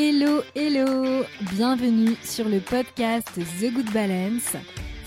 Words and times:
Hello, 0.00 0.42
hello 0.54 1.24
Bienvenue 1.56 2.14
sur 2.22 2.48
le 2.48 2.60
podcast 2.60 3.28
The 3.34 3.72
Good 3.72 3.90
Balance. 3.92 4.54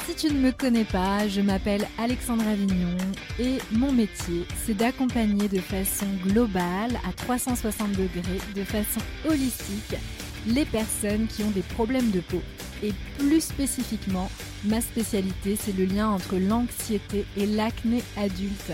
Si 0.05 0.15
tu 0.15 0.33
ne 0.33 0.37
me 0.37 0.51
connais 0.51 0.83
pas, 0.83 1.29
je 1.29 1.39
m'appelle 1.39 1.87
Alexandre 1.97 2.45
Avignon 2.45 2.97
et 3.39 3.59
mon 3.71 3.93
métier, 3.93 4.45
c'est 4.65 4.73
d'accompagner 4.73 5.47
de 5.47 5.61
façon 5.61 6.07
globale, 6.27 6.99
à 7.07 7.13
360 7.13 7.91
degrés, 7.91 8.41
de 8.53 8.65
façon 8.65 8.99
holistique, 9.29 9.95
les 10.45 10.65
personnes 10.65 11.27
qui 11.27 11.43
ont 11.43 11.51
des 11.51 11.61
problèmes 11.61 12.11
de 12.11 12.19
peau. 12.19 12.41
Et 12.83 12.91
plus 13.17 13.39
spécifiquement, 13.39 14.29
ma 14.65 14.81
spécialité, 14.81 15.55
c'est 15.55 15.77
le 15.77 15.85
lien 15.85 16.09
entre 16.09 16.35
l'anxiété 16.35 17.25
et 17.37 17.45
l'acné 17.45 18.03
adulte. 18.17 18.73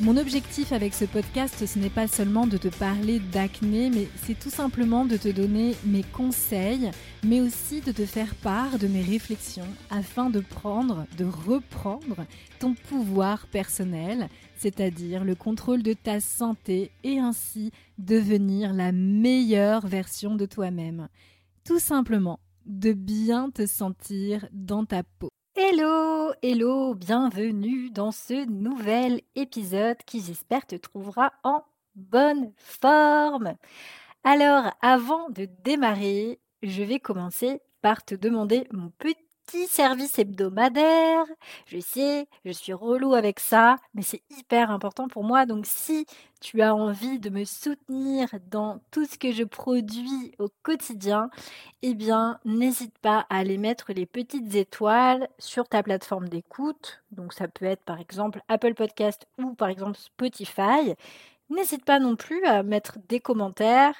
Mon 0.00 0.16
objectif 0.16 0.72
avec 0.72 0.92
ce 0.92 1.04
podcast, 1.04 1.64
ce 1.64 1.78
n'est 1.78 1.88
pas 1.88 2.08
seulement 2.08 2.48
de 2.48 2.56
te 2.56 2.66
parler 2.66 3.20
d'acné, 3.20 3.90
mais 3.90 4.08
c'est 4.24 4.36
tout 4.36 4.50
simplement 4.50 5.04
de 5.04 5.16
te 5.16 5.28
donner 5.28 5.76
mes 5.84 6.02
conseils, 6.02 6.90
mais 7.22 7.40
aussi 7.40 7.80
de 7.80 7.92
te 7.92 8.04
faire 8.04 8.34
part 8.34 8.80
de 8.80 8.88
mes 8.88 9.02
réflexions 9.02 9.68
afin 9.90 10.30
de 10.30 10.40
prendre, 10.40 11.06
de 11.16 11.24
reprendre 11.24 12.26
ton 12.58 12.74
pouvoir 12.74 13.46
personnel, 13.46 14.28
c'est-à-dire 14.56 15.22
le 15.22 15.36
contrôle 15.36 15.84
de 15.84 15.92
ta 15.92 16.18
santé 16.18 16.90
et 17.04 17.20
ainsi 17.20 17.70
devenir 17.96 18.72
la 18.72 18.90
meilleure 18.90 19.86
version 19.86 20.34
de 20.34 20.44
toi-même. 20.44 21.08
Tout 21.64 21.78
simplement 21.78 22.40
de 22.66 22.92
bien 22.92 23.48
te 23.50 23.64
sentir 23.64 24.48
dans 24.52 24.84
ta 24.84 25.04
peau. 25.04 25.28
Hello, 25.56 26.32
hello, 26.42 26.96
bienvenue 26.96 27.88
dans 27.88 28.10
ce 28.10 28.44
nouvel 28.46 29.20
épisode 29.36 29.98
qui 30.04 30.20
j'espère 30.20 30.66
te 30.66 30.74
trouvera 30.74 31.32
en 31.44 31.62
bonne 31.94 32.52
forme. 32.56 33.54
Alors, 34.24 34.72
avant 34.80 35.30
de 35.30 35.46
démarrer, 35.62 36.40
je 36.64 36.82
vais 36.82 36.98
commencer 36.98 37.60
par 37.82 38.04
te 38.04 38.16
demander 38.16 38.66
mon 38.72 38.90
petit 38.98 39.23
service 39.68 40.18
hebdomadaire. 40.18 41.24
Je 41.66 41.78
sais, 41.78 42.26
je 42.44 42.52
suis 42.52 42.72
relou 42.72 43.14
avec 43.14 43.40
ça, 43.40 43.76
mais 43.94 44.02
c'est 44.02 44.22
hyper 44.30 44.70
important 44.70 45.08
pour 45.08 45.24
moi. 45.24 45.46
Donc 45.46 45.66
si 45.66 46.06
tu 46.40 46.60
as 46.60 46.74
envie 46.74 47.18
de 47.18 47.30
me 47.30 47.44
soutenir 47.44 48.28
dans 48.50 48.80
tout 48.90 49.06
ce 49.06 49.18
que 49.18 49.32
je 49.32 49.44
produis 49.44 50.32
au 50.38 50.48
quotidien, 50.62 51.30
eh 51.82 51.94
bien, 51.94 52.38
n'hésite 52.44 52.98
pas 52.98 53.26
à 53.30 53.38
aller 53.38 53.58
mettre 53.58 53.92
les 53.92 54.06
petites 54.06 54.54
étoiles 54.54 55.28
sur 55.38 55.68
ta 55.68 55.82
plateforme 55.82 56.28
d'écoute. 56.28 57.02
Donc 57.12 57.32
ça 57.32 57.48
peut 57.48 57.64
être 57.64 57.82
par 57.84 58.00
exemple 58.00 58.40
Apple 58.48 58.74
Podcast 58.74 59.26
ou 59.38 59.54
par 59.54 59.68
exemple 59.68 59.98
Spotify. 59.98 60.94
N'hésite 61.50 61.84
pas 61.84 61.98
non 61.98 62.16
plus 62.16 62.44
à 62.44 62.62
mettre 62.62 62.98
des 63.08 63.20
commentaires 63.20 63.94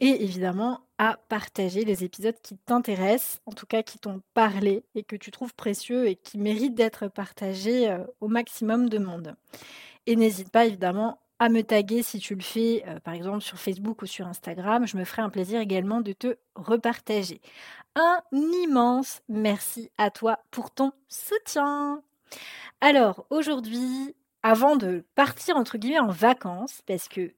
et 0.00 0.24
évidemment 0.24 0.80
à 0.98 1.18
partager 1.28 1.84
les 1.84 2.04
épisodes 2.04 2.36
qui 2.42 2.56
t'intéressent, 2.56 3.40
en 3.46 3.52
tout 3.52 3.66
cas 3.66 3.82
qui 3.82 3.98
t'ont 3.98 4.22
parlé 4.34 4.84
et 4.94 5.02
que 5.02 5.16
tu 5.16 5.30
trouves 5.30 5.54
précieux 5.54 6.08
et 6.08 6.16
qui 6.16 6.38
méritent 6.38 6.74
d'être 6.74 7.08
partagés 7.08 7.88
euh, 7.88 8.04
au 8.20 8.28
maximum 8.28 8.88
de 8.88 8.98
monde. 8.98 9.36
Et 10.06 10.16
n'hésite 10.16 10.50
pas 10.50 10.66
évidemment 10.66 11.20
à 11.38 11.48
me 11.48 11.62
taguer 11.62 12.02
si 12.02 12.18
tu 12.18 12.34
le 12.34 12.42
fais, 12.42 12.84
euh, 12.86 13.00
par 13.00 13.14
exemple 13.14 13.40
sur 13.40 13.58
Facebook 13.58 14.02
ou 14.02 14.06
sur 14.06 14.26
Instagram. 14.26 14.86
Je 14.86 14.96
me 14.96 15.04
ferai 15.04 15.22
un 15.22 15.30
plaisir 15.30 15.60
également 15.60 16.00
de 16.00 16.12
te 16.12 16.36
repartager. 16.54 17.40
Un 17.94 18.20
immense 18.32 19.22
merci 19.28 19.90
à 19.96 20.10
toi 20.10 20.38
pour 20.50 20.70
ton 20.70 20.92
soutien. 21.08 22.02
Alors 22.80 23.26
aujourd'hui, 23.30 24.14
avant 24.42 24.76
de 24.76 25.04
partir 25.14 25.56
entre 25.56 25.78
guillemets 25.78 25.98
en 25.98 26.10
vacances, 26.10 26.82
parce 26.86 27.08
que 27.08 27.32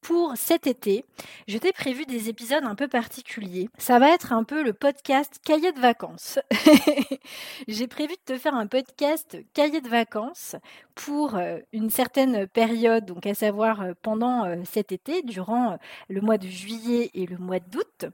pour 0.00 0.36
cet 0.36 0.66
été, 0.66 1.04
je 1.46 1.58
t'ai 1.58 1.72
prévu 1.72 2.06
des 2.06 2.28
épisodes 2.28 2.64
un 2.64 2.74
peu 2.74 2.88
particuliers. 2.88 3.68
Ça 3.78 3.98
va 3.98 4.10
être 4.10 4.32
un 4.32 4.44
peu 4.44 4.62
le 4.62 4.72
podcast 4.72 5.38
cahier 5.44 5.72
de 5.72 5.80
vacances. 5.80 6.38
J'ai 7.68 7.86
prévu 7.86 8.14
de 8.14 8.34
te 8.34 8.38
faire 8.38 8.54
un 8.54 8.66
podcast 8.66 9.36
cahier 9.52 9.80
de 9.80 9.88
vacances 9.88 10.56
pour 10.94 11.36
euh, 11.36 11.58
une 11.72 11.90
certaine 11.90 12.46
période, 12.46 13.04
donc 13.04 13.26
à 13.26 13.34
savoir 13.34 13.82
euh, 13.82 13.92
pendant 14.02 14.44
euh, 14.44 14.56
cet 14.64 14.92
été, 14.92 15.22
durant 15.22 15.78
le 16.08 16.20
mois 16.20 16.38
de 16.38 16.48
juillet 16.48 17.10
et 17.14 17.26
le 17.26 17.36
mois 17.36 17.60
d'août. 17.60 18.06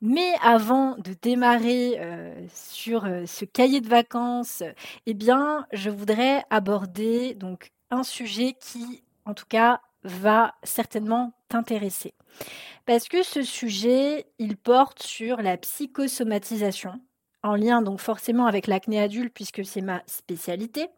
Mais 0.00 0.32
avant 0.42 0.96
de 0.96 1.14
démarrer 1.20 2.00
sur 2.52 3.02
ce 3.26 3.44
cahier 3.44 3.80
de 3.80 3.88
vacances, 3.88 4.62
eh 5.06 5.14
bien, 5.14 5.66
je 5.72 5.90
voudrais 5.90 6.44
aborder 6.50 7.34
donc 7.34 7.72
un 7.90 8.02
sujet 8.02 8.54
qui, 8.58 9.02
en 9.24 9.34
tout 9.34 9.46
cas, 9.48 9.80
va 10.04 10.54
certainement 10.62 11.32
t'intéresser. 11.48 12.14
Parce 12.86 13.08
que 13.08 13.22
ce 13.22 13.42
sujet, 13.42 14.26
il 14.38 14.56
porte 14.56 15.02
sur 15.02 15.40
la 15.42 15.56
psychosomatisation, 15.56 17.00
en 17.42 17.54
lien 17.54 17.82
donc 17.82 18.00
forcément 18.00 18.46
avec 18.46 18.66
l'acné 18.66 19.00
adulte 19.00 19.32
puisque 19.34 19.64
c'est 19.64 19.80
ma 19.80 20.02
spécialité. 20.06 20.88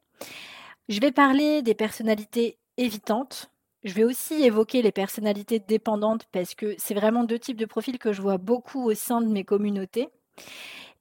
Je 0.88 1.00
vais 1.00 1.12
parler 1.12 1.62
des 1.62 1.74
personnalités 1.74 2.58
évitantes. 2.76 3.50
Je 3.84 3.92
vais 3.92 4.04
aussi 4.04 4.34
évoquer 4.42 4.82
les 4.82 4.92
personnalités 4.92 5.58
dépendantes 5.58 6.26
parce 6.32 6.54
que 6.54 6.74
c'est 6.78 6.94
vraiment 6.94 7.24
deux 7.24 7.38
types 7.38 7.58
de 7.58 7.66
profils 7.66 7.98
que 7.98 8.12
je 8.12 8.22
vois 8.22 8.38
beaucoup 8.38 8.84
au 8.84 8.94
sein 8.94 9.20
de 9.20 9.28
mes 9.28 9.44
communautés. 9.44 10.08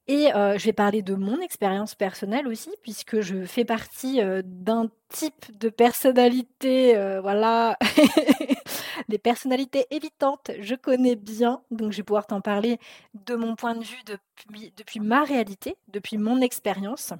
Et 0.08 0.34
euh, 0.36 0.58
je 0.58 0.66
vais 0.66 0.74
parler 0.74 1.02
de 1.02 1.16
mon 1.16 1.40
expérience 1.40 1.96
personnelle 1.96 2.48
aussi, 2.48 2.70
puisque 2.82 3.22
je 3.22 3.46
fais 3.46 3.64
partie 3.64 4.22
euh, 4.22 4.42
d'un 4.44 4.90
type 5.08 5.58
de 5.58 5.70
personnalité, 5.70 6.98
euh, 6.98 7.22
voilà, 7.22 7.78
des 9.10 9.18
personnalités 9.18 9.86
évitantes, 9.92 10.52
je 10.60 10.76
connais 10.76 11.16
bien, 11.16 11.62
donc 11.72 11.94
je 11.94 11.98
vais 11.98 12.04
pouvoir 12.04 12.28
t'en 12.28 12.42
parler 12.42 12.80
de 13.14 13.36
mon 13.36 13.56
point 13.56 13.76
de 13.76 13.84
vue 13.84 14.04
depuis, 14.06 14.74
depuis 14.76 15.00
ma 15.00 15.24
réalité, 15.24 15.78
depuis 15.88 16.18
mon 16.18 16.42
expérience. 16.42 17.14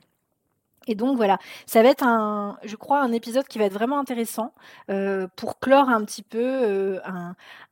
Et 0.88 0.96
donc 0.96 1.16
voilà, 1.16 1.38
ça 1.66 1.82
va 1.82 1.90
être 1.90 2.04
un, 2.04 2.58
je 2.64 2.76
crois, 2.76 3.02
un 3.02 3.14
épisode 3.14 3.48
qui 3.48 3.58
va 3.58 3.66
être 3.66 3.74
vraiment 3.74 4.00
intéressant 4.00 4.54
euh, 4.90 5.28
pour 5.36 5.60
clore 5.60 5.88
un 5.90 6.04
petit 6.04 6.24
peu 6.24 6.40
euh, 6.42 7.00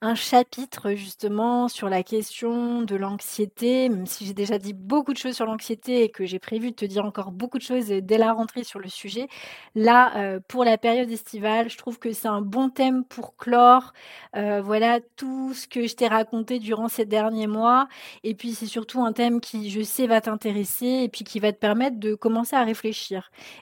un, 0.01 0.16
chapitre 0.16 0.91
justement 0.94 1.67
sur 1.67 1.89
la 1.89 2.03
question 2.03 2.81
de 2.81 2.95
l'anxiété, 2.95 3.89
même 3.89 4.05
si 4.05 4.25
j'ai 4.25 4.33
déjà 4.33 4.57
dit 4.57 4.73
beaucoup 4.73 5.13
de 5.13 5.17
choses 5.17 5.35
sur 5.35 5.45
l'anxiété 5.45 6.03
et 6.03 6.09
que 6.09 6.25
j'ai 6.25 6.39
prévu 6.39 6.72
de 6.72 6.75
te 6.75 6.85
dire 6.85 7.05
encore 7.05 7.31
beaucoup 7.31 7.57
de 7.57 7.63
choses 7.63 7.88
dès 7.88 8.17
la 8.17 8.33
rentrée 8.33 8.63
sur 8.63 8.79
le 8.79 8.89
sujet. 8.89 9.28
Là, 9.75 10.16
euh, 10.17 10.39
pour 10.47 10.63
la 10.63 10.78
période 10.78 11.09
estivale, 11.09 11.69
je 11.69 11.78
trouve 11.78 11.99
que 11.99 12.11
c'est 12.13 12.28
un 12.28 12.41
bon 12.41 12.69
thème 12.69 13.03
pour 13.03 13.35
clore, 13.35 13.93
voilà, 14.33 14.99
tout 15.17 15.53
ce 15.53 15.67
que 15.67 15.88
je 15.88 15.95
t'ai 15.95 16.07
raconté 16.07 16.59
durant 16.59 16.88
ces 16.88 17.05
derniers 17.05 17.47
mois. 17.47 17.88
Et 18.23 18.35
puis 18.35 18.53
c'est 18.53 18.66
surtout 18.66 19.03
un 19.03 19.13
thème 19.13 19.41
qui, 19.41 19.69
je 19.69 19.81
sais, 19.81 20.07
va 20.07 20.22
t'intéresser 20.22 20.85
et 21.03 21.09
puis 21.09 21.23
qui 21.23 21.39
va 21.39 21.51
te 21.51 21.57
permettre 21.57 21.99
de 21.99 22.16
commencer 22.16 22.55
à 22.55 22.63
réfléchir 22.63 23.00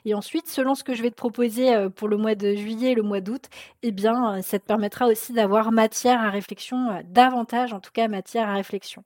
et 0.04 0.14
ensuite, 0.14 0.48
selon 0.48 0.74
ce 0.74 0.84
que 0.84 0.94
je 0.94 1.02
vais 1.02 1.10
te 1.10 1.16
proposer 1.16 1.74
euh, 1.74 1.88
pour 1.88 2.08
le 2.08 2.16
mois 2.16 2.34
de 2.34 2.54
juillet 2.54 2.92
et 2.92 2.94
le 2.94 3.02
mois 3.02 3.20
d'août, 3.20 3.46
eh 3.82 3.92
bien, 3.92 4.38
euh, 4.38 4.42
ça 4.42 4.58
te 4.58 4.64
permettra 4.64 5.06
aussi 5.06 5.32
d'avoir 5.32 5.72
matière 5.72 6.20
à 6.20 6.30
réflexion, 6.30 6.90
euh, 6.90 7.00
davantage 7.04 7.72
en 7.72 7.80
tout 7.80 7.92
cas 7.92 8.08
matière 8.08 8.48
à 8.48 8.54
réflexion. 8.54 9.04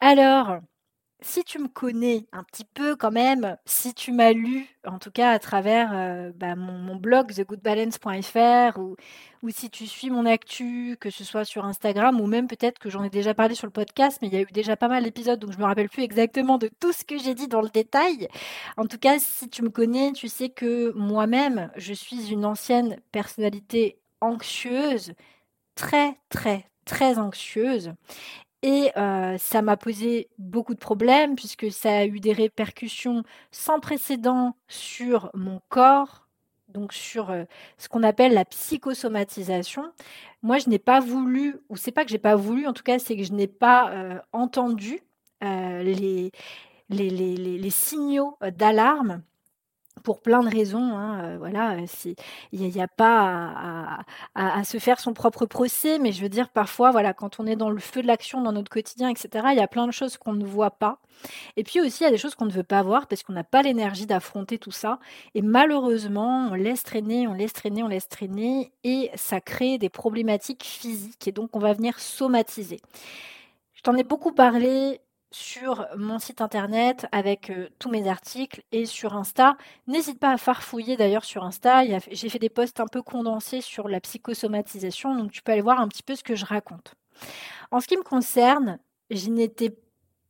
Alors, 0.00 0.58
si 1.20 1.42
tu 1.42 1.58
me 1.58 1.66
connais 1.66 2.26
un 2.32 2.44
petit 2.44 2.64
peu 2.64 2.94
quand 2.94 3.10
même, 3.10 3.56
si 3.64 3.92
tu 3.92 4.12
m'as 4.12 4.32
lu, 4.32 4.68
en 4.86 4.98
tout 4.98 5.10
cas 5.10 5.32
à 5.32 5.38
travers 5.40 5.90
euh, 5.92 6.30
bah, 6.34 6.54
mon, 6.54 6.94
blog 6.96 7.32
thegoodbalance.fr 7.32 8.78
ou, 8.78 8.96
ou 9.42 9.50
si 9.50 9.68
tu 9.68 9.86
suis 9.86 10.10
mon 10.10 10.26
actu, 10.26 10.96
que 11.00 11.10
ce 11.10 11.24
soit 11.24 11.44
sur 11.44 11.64
Instagram 11.64 12.20
ou 12.20 12.26
même 12.26 12.46
peut-être 12.46 12.78
que 12.78 12.88
j'en 12.88 13.02
ai 13.02 13.10
déjà 13.10 13.34
parlé 13.34 13.56
sur 13.56 13.66
le 13.66 13.72
podcast, 13.72 14.18
mais 14.22 14.28
il 14.28 14.34
y 14.34 14.36
a 14.36 14.42
eu 14.42 14.46
déjà 14.52 14.76
pas 14.76 14.88
mal 14.88 15.02
d'épisodes 15.02 15.40
donc 15.40 15.52
je 15.52 15.58
me 15.58 15.64
rappelle 15.64 15.88
plus 15.88 16.04
exactement 16.04 16.56
de 16.56 16.70
tout 16.80 16.92
ce 16.92 17.04
que 17.04 17.18
j'ai 17.18 17.34
dit 17.34 17.48
dans 17.48 17.62
le 17.62 17.70
détail. 17.70 18.28
En 18.76 18.86
tout 18.86 18.98
cas, 18.98 19.18
si 19.18 19.48
tu 19.48 19.62
me 19.62 19.70
connais, 19.70 20.12
tu 20.12 20.28
sais 20.28 20.50
que 20.50 20.92
moi-même, 20.92 21.70
je 21.76 21.92
suis 21.94 22.30
une 22.32 22.44
ancienne 22.44 22.96
personnalité 23.12 23.98
anxieuse, 24.20 25.12
très 25.74 26.16
très 26.28 26.66
très 26.84 27.18
anxieuse 27.18 27.92
et 28.62 28.90
ça 29.38 29.62
m'a 29.62 29.76
posé 29.76 30.28
beaucoup 30.38 30.74
de 30.74 30.78
problèmes 30.78 31.36
puisque 31.36 31.70
ça 31.70 31.98
a 31.98 32.06
eu 32.06 32.20
des 32.20 32.32
répercussions 32.32 33.22
sans 33.50 33.80
précédent 33.80 34.56
sur 34.66 35.30
mon 35.34 35.60
corps, 35.68 36.26
donc 36.68 36.92
sur 36.92 37.34
ce 37.76 37.88
qu'on 37.88 38.02
appelle 38.02 38.34
la 38.34 38.44
psychosomatisation. 38.44 39.92
Moi, 40.42 40.58
je 40.58 40.68
n'ai 40.68 40.78
pas 40.78 41.00
voulu, 41.00 41.56
ou 41.68 41.76
c'est 41.76 41.92
pas 41.92 42.04
que 42.04 42.10
j'ai 42.10 42.18
pas 42.18 42.36
voulu, 42.36 42.66
en 42.66 42.72
tout 42.72 42.82
cas, 42.82 42.98
c'est 42.98 43.16
que 43.16 43.22
je 43.22 43.32
n'ai 43.32 43.46
pas 43.46 44.22
entendu 44.32 45.00
les, 45.40 46.32
les, 46.90 47.10
les, 47.10 47.36
les, 47.36 47.70
signaux 47.70 48.36
d'alarme 48.56 49.22
pour 49.98 50.20
plein 50.20 50.42
de 50.42 50.48
raisons. 50.48 50.96
Hein, 50.96 51.20
euh, 51.24 51.36
voilà, 51.38 51.76
il 52.52 52.60
n'y 52.60 52.80
a, 52.80 52.88
pas 52.88 54.04
à, 54.34 54.64
se 54.64 54.78
faire 54.78 55.00
son 55.00 55.12
propre 55.12 55.46
procès, 55.46 55.98
mais 55.98 56.12
je 56.12 56.22
veux 56.22 56.28
dire 56.28 56.48
parfois, 56.48 56.90
voilà, 56.90 57.12
quand 57.12 57.40
on 57.40 57.46
est 57.46 57.56
dans 57.56 57.70
le 57.70 57.80
feu 57.80 58.02
de 58.02 58.06
l'action 58.06 58.40
dans 58.40 58.52
notre 58.52 58.70
quotidien, 58.70 59.08
etc. 59.08 59.46
Il 59.50 59.56
y 59.56 59.60
a 59.60 59.68
plein 59.68 59.86
de 59.86 59.92
choses 59.92 60.16
qu'on 60.16 60.32
ne 60.32 60.44
voit 60.44 60.70
pas. 60.70 60.98
Et 61.56 61.64
puis 61.64 61.80
aussi, 61.80 62.02
il 62.02 62.04
y 62.04 62.08
a 62.08 62.10
des 62.10 62.18
choses 62.18 62.34
qu'on 62.34 62.46
ne 62.46 62.52
veut 62.52 62.62
pas 62.62 62.82
voir 62.82 63.06
parce 63.06 63.22
qu'on 63.22 63.32
n'a 63.32 63.44
pas 63.44 63.62
l'énergie 63.62 64.06
d'affronter 64.06 64.58
tout 64.58 64.70
ça. 64.70 64.98
Et 65.34 65.42
malheureusement, 65.42 66.48
on 66.50 66.54
laisse 66.54 66.82
traîner, 66.82 67.26
on 67.26 67.34
laisse 67.34 67.52
traîner, 67.52 67.82
on 67.82 67.88
laisse 67.88 68.08
traîner, 68.08 68.72
et 68.84 69.10
ça 69.14 69.40
crée 69.40 69.78
des 69.78 69.88
problématiques 69.88 70.64
physiques. 70.64 71.26
Et 71.28 71.32
donc, 71.32 71.56
on 71.56 71.58
va 71.58 71.72
venir 71.72 71.98
somatiser. 71.98 72.80
Je 73.74 73.82
t'en 73.82 73.94
ai 73.94 74.04
beaucoup 74.04 74.32
parlé 74.32 75.00
sur 75.30 75.86
mon 75.96 76.18
site 76.18 76.40
internet 76.40 77.06
avec 77.12 77.52
tous 77.78 77.90
mes 77.90 78.08
articles 78.08 78.62
et 78.72 78.86
sur 78.86 79.14
Insta. 79.14 79.56
N'hésite 79.86 80.18
pas 80.18 80.32
à 80.32 80.38
farfouiller 80.38 80.96
d'ailleurs 80.96 81.24
sur 81.24 81.44
Insta. 81.44 81.82
J'ai 82.10 82.28
fait 82.28 82.38
des 82.38 82.48
posts 82.48 82.80
un 82.80 82.86
peu 82.86 83.02
condensés 83.02 83.60
sur 83.60 83.88
la 83.88 84.00
psychosomatisation, 84.00 85.14
donc 85.14 85.32
tu 85.32 85.42
peux 85.42 85.52
aller 85.52 85.60
voir 85.60 85.80
un 85.80 85.88
petit 85.88 86.02
peu 86.02 86.14
ce 86.14 86.22
que 86.22 86.34
je 86.34 86.44
raconte. 86.44 86.94
En 87.70 87.80
ce 87.80 87.86
qui 87.86 87.96
me 87.96 88.02
concerne, 88.02 88.78
je 89.10 89.28
n'étais 89.28 89.76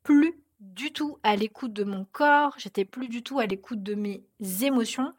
plus 0.02 0.40
du 0.60 0.92
tout 0.92 1.18
à 1.22 1.36
l'écoute 1.36 1.72
de 1.72 1.84
mon 1.84 2.04
corps, 2.04 2.54
j'étais 2.58 2.84
plus 2.84 3.08
du 3.08 3.22
tout 3.22 3.38
à 3.38 3.46
l'écoute 3.46 3.82
de 3.82 3.94
mes 3.94 4.24
émotions 4.62 5.12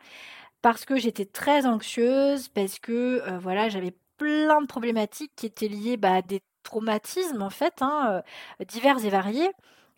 parce 0.62 0.84
que 0.84 0.98
j'étais 0.98 1.26
très 1.26 1.66
anxieuse, 1.66 2.50
parce 2.50 2.80
que 2.80 3.38
voilà, 3.38 3.70
j'avais 3.70 3.96
plein 4.18 4.62
de 4.62 4.68
problématiques 4.68 5.32
qui 5.36 5.46
étaient 5.46 5.70
liées 5.70 5.98
bah, 5.98 6.16
à 6.16 6.22
des 6.22 6.42
traumatismes 6.64 7.42
en 7.42 7.50
fait, 7.50 7.82
hein, 7.82 8.22
divers 8.68 9.04
et 9.06 9.10
variés. 9.10 9.52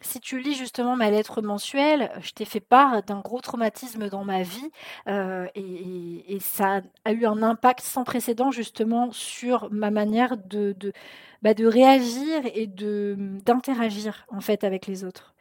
Si 0.04 0.20
tu 0.20 0.40
lis 0.40 0.56
justement 0.56 0.96
ma 0.96 1.12
lettre 1.12 1.44
mensuelle, 1.44 2.12
je 2.22 2.32
t'ai 2.32 2.46
fait 2.46 2.60
part 2.60 3.04
d'un 3.04 3.20
gros 3.20 3.40
traumatisme 3.40 4.10
dans 4.10 4.24
ma 4.24 4.42
vie 4.42 4.72
et, 5.08 6.38
ça 6.40 6.82
a 7.06 7.12
eu 7.12 7.26
un 7.26 7.44
impact 7.44 7.82
sans 7.82 8.04
précédent 8.04 8.50
justement 8.50 9.12
sur 9.12 9.72
ma 9.72 9.92
manière 9.92 10.38
de, 10.38 10.74
de, 10.80 10.92
bah, 11.44 11.52
réagir 11.58 12.42
et 12.56 12.66
de 12.66 13.16
d'interagir 13.46 14.26
en 14.30 14.42
fait 14.42 14.64
avec 14.64 14.88
les 14.88 15.04
autres. 15.04 15.34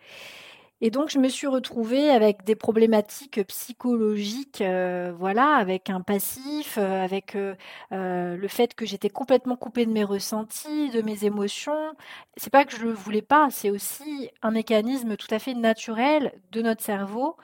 Et 0.83 0.91
donc, 0.91 1.11
je 1.11 1.19
me 1.19 1.29
suis 1.29 1.47
retrouvée 1.47 2.09
avec 2.11 2.45
des 2.45 2.55
problématiques 2.55 3.43
psychologiques, 3.49 4.63
euh, 4.63 5.13
voilà, 5.15 5.57
avec 5.57 5.91
un 5.91 6.01
passif, 6.01 6.79
euh, 6.79 7.05
avec 7.05 7.37
euh, 7.37 7.55
le 7.91 8.49
fait 8.49 8.75
que 8.75 8.87
j'étais 8.87 9.11
complètement 9.11 9.57
coupée 9.57 9.85
de 9.85 9.93
mes 9.93 10.05
ressentis, 10.05 10.89
de 10.91 11.03
mes 11.03 11.25
émotions. 11.27 11.95
C'est 12.39 12.51
pas 12.51 12.65
que 12.65 12.75
je 12.75 12.83
le 12.83 12.93
voulais 12.93 13.21
pas, 13.21 13.49
c'est 13.51 13.71
aussi 13.71 14.31
un 14.43 14.51
mécanisme 14.53 15.17
tout 15.17 15.27
à 15.31 15.39
fait 15.39 15.53
naturel 15.55 16.33
de 16.53 16.63
notre 16.63 16.83
cerveau 16.83 17.37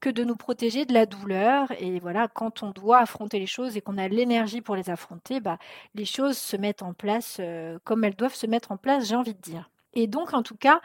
que 0.00 0.10
de 0.10 0.22
nous 0.22 0.36
protéger 0.36 0.84
de 0.84 0.94
la 0.94 1.06
douleur. 1.06 1.72
Et 1.80 1.98
voilà, 1.98 2.28
quand 2.28 2.62
on 2.62 2.70
doit 2.70 2.98
affronter 2.98 3.40
les 3.40 3.46
choses 3.46 3.76
et 3.76 3.80
qu'on 3.80 3.98
a 3.98 4.06
l'énergie 4.08 4.60
pour 4.60 4.76
les 4.76 4.90
affronter, 4.90 5.40
bah, 5.40 5.58
les 5.96 6.04
choses 6.04 6.38
se 6.38 6.56
mettent 6.56 6.82
en 6.82 6.92
place 6.94 7.40
comme 7.84 8.04
elles 8.04 8.16
doivent 8.16 8.34
se 8.34 8.46
mettre 8.46 8.70
en 8.72 8.76
place, 8.76 9.08
j'ai 9.08 9.16
envie 9.16 9.34
de 9.34 9.40
dire. 9.40 9.68
Et 9.94 10.06
donc, 10.06 10.34
en 10.34 10.42
tout 10.42 10.56
cas, 10.56 10.80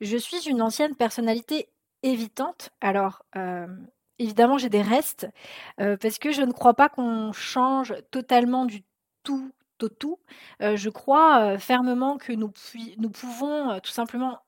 je 0.00 0.16
suis 0.16 0.48
une 0.48 0.62
ancienne 0.62 0.94
personnalité 0.94 1.68
évitante. 2.02 2.70
Alors, 2.80 3.24
euh, 3.36 3.66
évidemment, 4.18 4.58
j'ai 4.58 4.68
des 4.68 4.82
restes, 4.82 5.28
euh, 5.80 5.96
parce 5.96 6.18
que 6.18 6.32
je 6.32 6.42
ne 6.42 6.52
crois 6.52 6.74
pas 6.74 6.88
qu'on 6.88 7.32
change 7.32 7.94
totalement 8.10 8.66
du 8.66 8.82
tout 9.22 9.52
au 9.82 9.88
tout. 9.88 10.18
Euh, 10.62 10.76
je 10.76 10.90
crois 10.90 11.58
fermement 11.58 12.18
que 12.18 12.32
nous, 12.32 12.50
pouvons 13.10 13.80
tout 13.80 13.90
simplement 13.90 14.38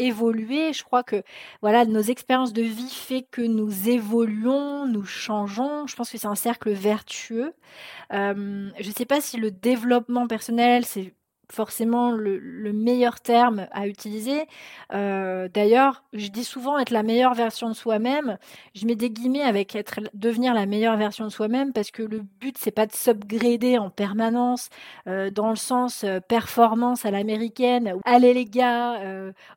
évoluer. 0.00 0.72
Je 0.72 0.82
crois 0.82 1.04
que 1.04 1.22
voilà, 1.62 1.84
nos 1.84 2.00
expériences 2.00 2.52
de 2.52 2.62
vie 2.62 2.90
fait 2.90 3.22
que 3.30 3.42
nous 3.42 3.88
évoluons, 3.88 4.86
nous 4.86 5.04
changeons. 5.04 5.86
Je 5.86 5.94
pense 5.94 6.10
que 6.10 6.18
c'est 6.18 6.26
un 6.26 6.34
cercle 6.34 6.70
vertueux. 6.72 7.54
je 8.10 8.88
ne 8.88 8.92
sais 8.96 9.06
pas 9.06 9.20
si 9.20 9.36
le 9.36 9.52
développement 9.52 10.26
personnel, 10.26 10.84
c'est 10.84 11.14
forcément 11.52 12.10
le, 12.12 12.40
meilleur 12.72 13.20
terme 13.20 13.66
à 13.72 13.86
utiliser. 13.86 14.46
Euh, 14.92 15.48
d'ailleurs, 15.52 16.04
je 16.12 16.28
dis 16.28 16.44
souvent 16.44 16.78
être 16.78 16.90
la 16.90 17.02
meilleure 17.02 17.34
version 17.34 17.68
de 17.68 17.74
soi-même. 17.74 18.38
Je 18.74 18.86
mets 18.86 18.94
des 18.94 19.10
guillemets 19.10 19.42
avec 19.42 19.74
être 19.74 20.00
devenir 20.14 20.54
la 20.54 20.66
meilleure 20.66 20.96
version 20.96 21.24
de 21.24 21.30
soi-même 21.30 21.72
parce 21.72 21.90
que 21.90 22.02
le 22.02 22.20
but 22.40 22.56
c'est 22.58 22.70
pas 22.70 22.86
de 22.86 22.92
s'upgrader 22.92 23.78
en 23.78 23.90
permanence 23.90 24.68
euh, 25.06 25.30
dans 25.30 25.50
le 25.50 25.56
sens 25.56 26.04
euh, 26.04 26.20
performance 26.20 27.04
à 27.04 27.10
l'américaine. 27.10 27.94
Allez 28.04 28.34
les 28.34 28.44
gars, 28.44 29.00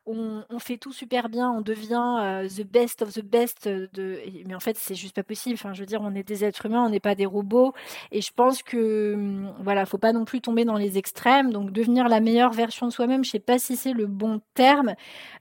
on, 0.06 0.42
fait 0.58 0.76
tout 0.76 0.92
super 0.92 1.28
bien, 1.28 1.50
on 1.50 1.60
devient 1.60 2.46
the 2.48 2.66
best 2.66 3.02
of 3.02 3.12
the 3.12 3.24
best. 3.24 3.68
De... 3.68 4.18
Mais 4.46 4.54
en 4.54 4.60
fait, 4.60 4.76
c'est 4.76 4.94
juste 4.94 5.14
pas 5.14 5.22
possible. 5.22 5.54
Enfin, 5.54 5.72
je 5.72 5.80
veux 5.80 5.86
dire, 5.86 6.00
on 6.02 6.14
est 6.14 6.22
des 6.22 6.44
êtres 6.44 6.66
humains, 6.66 6.84
on 6.84 6.90
n'est 6.90 7.00
pas 7.00 7.14
des 7.14 7.26
robots. 7.26 7.72
Et 8.12 8.20
je 8.20 8.32
pense 8.32 8.62
que 8.62 9.14
hum, 9.14 9.52
voilà, 9.60 9.86
faut 9.86 9.98
pas 9.98 10.12
non 10.12 10.24
plus 10.24 10.40
tomber 10.40 10.64
dans 10.64 10.76
les 10.76 10.98
extrêmes. 10.98 11.52
Donc 11.52 11.70
de 11.70 11.83
la 11.86 12.20
meilleure 12.20 12.52
version 12.52 12.86
de 12.86 12.92
soi-même, 12.92 13.24
je 13.24 13.30
sais 13.30 13.38
pas 13.38 13.58
si 13.58 13.76
c'est 13.76 13.92
le 13.92 14.06
bon 14.06 14.40
terme. 14.54 14.94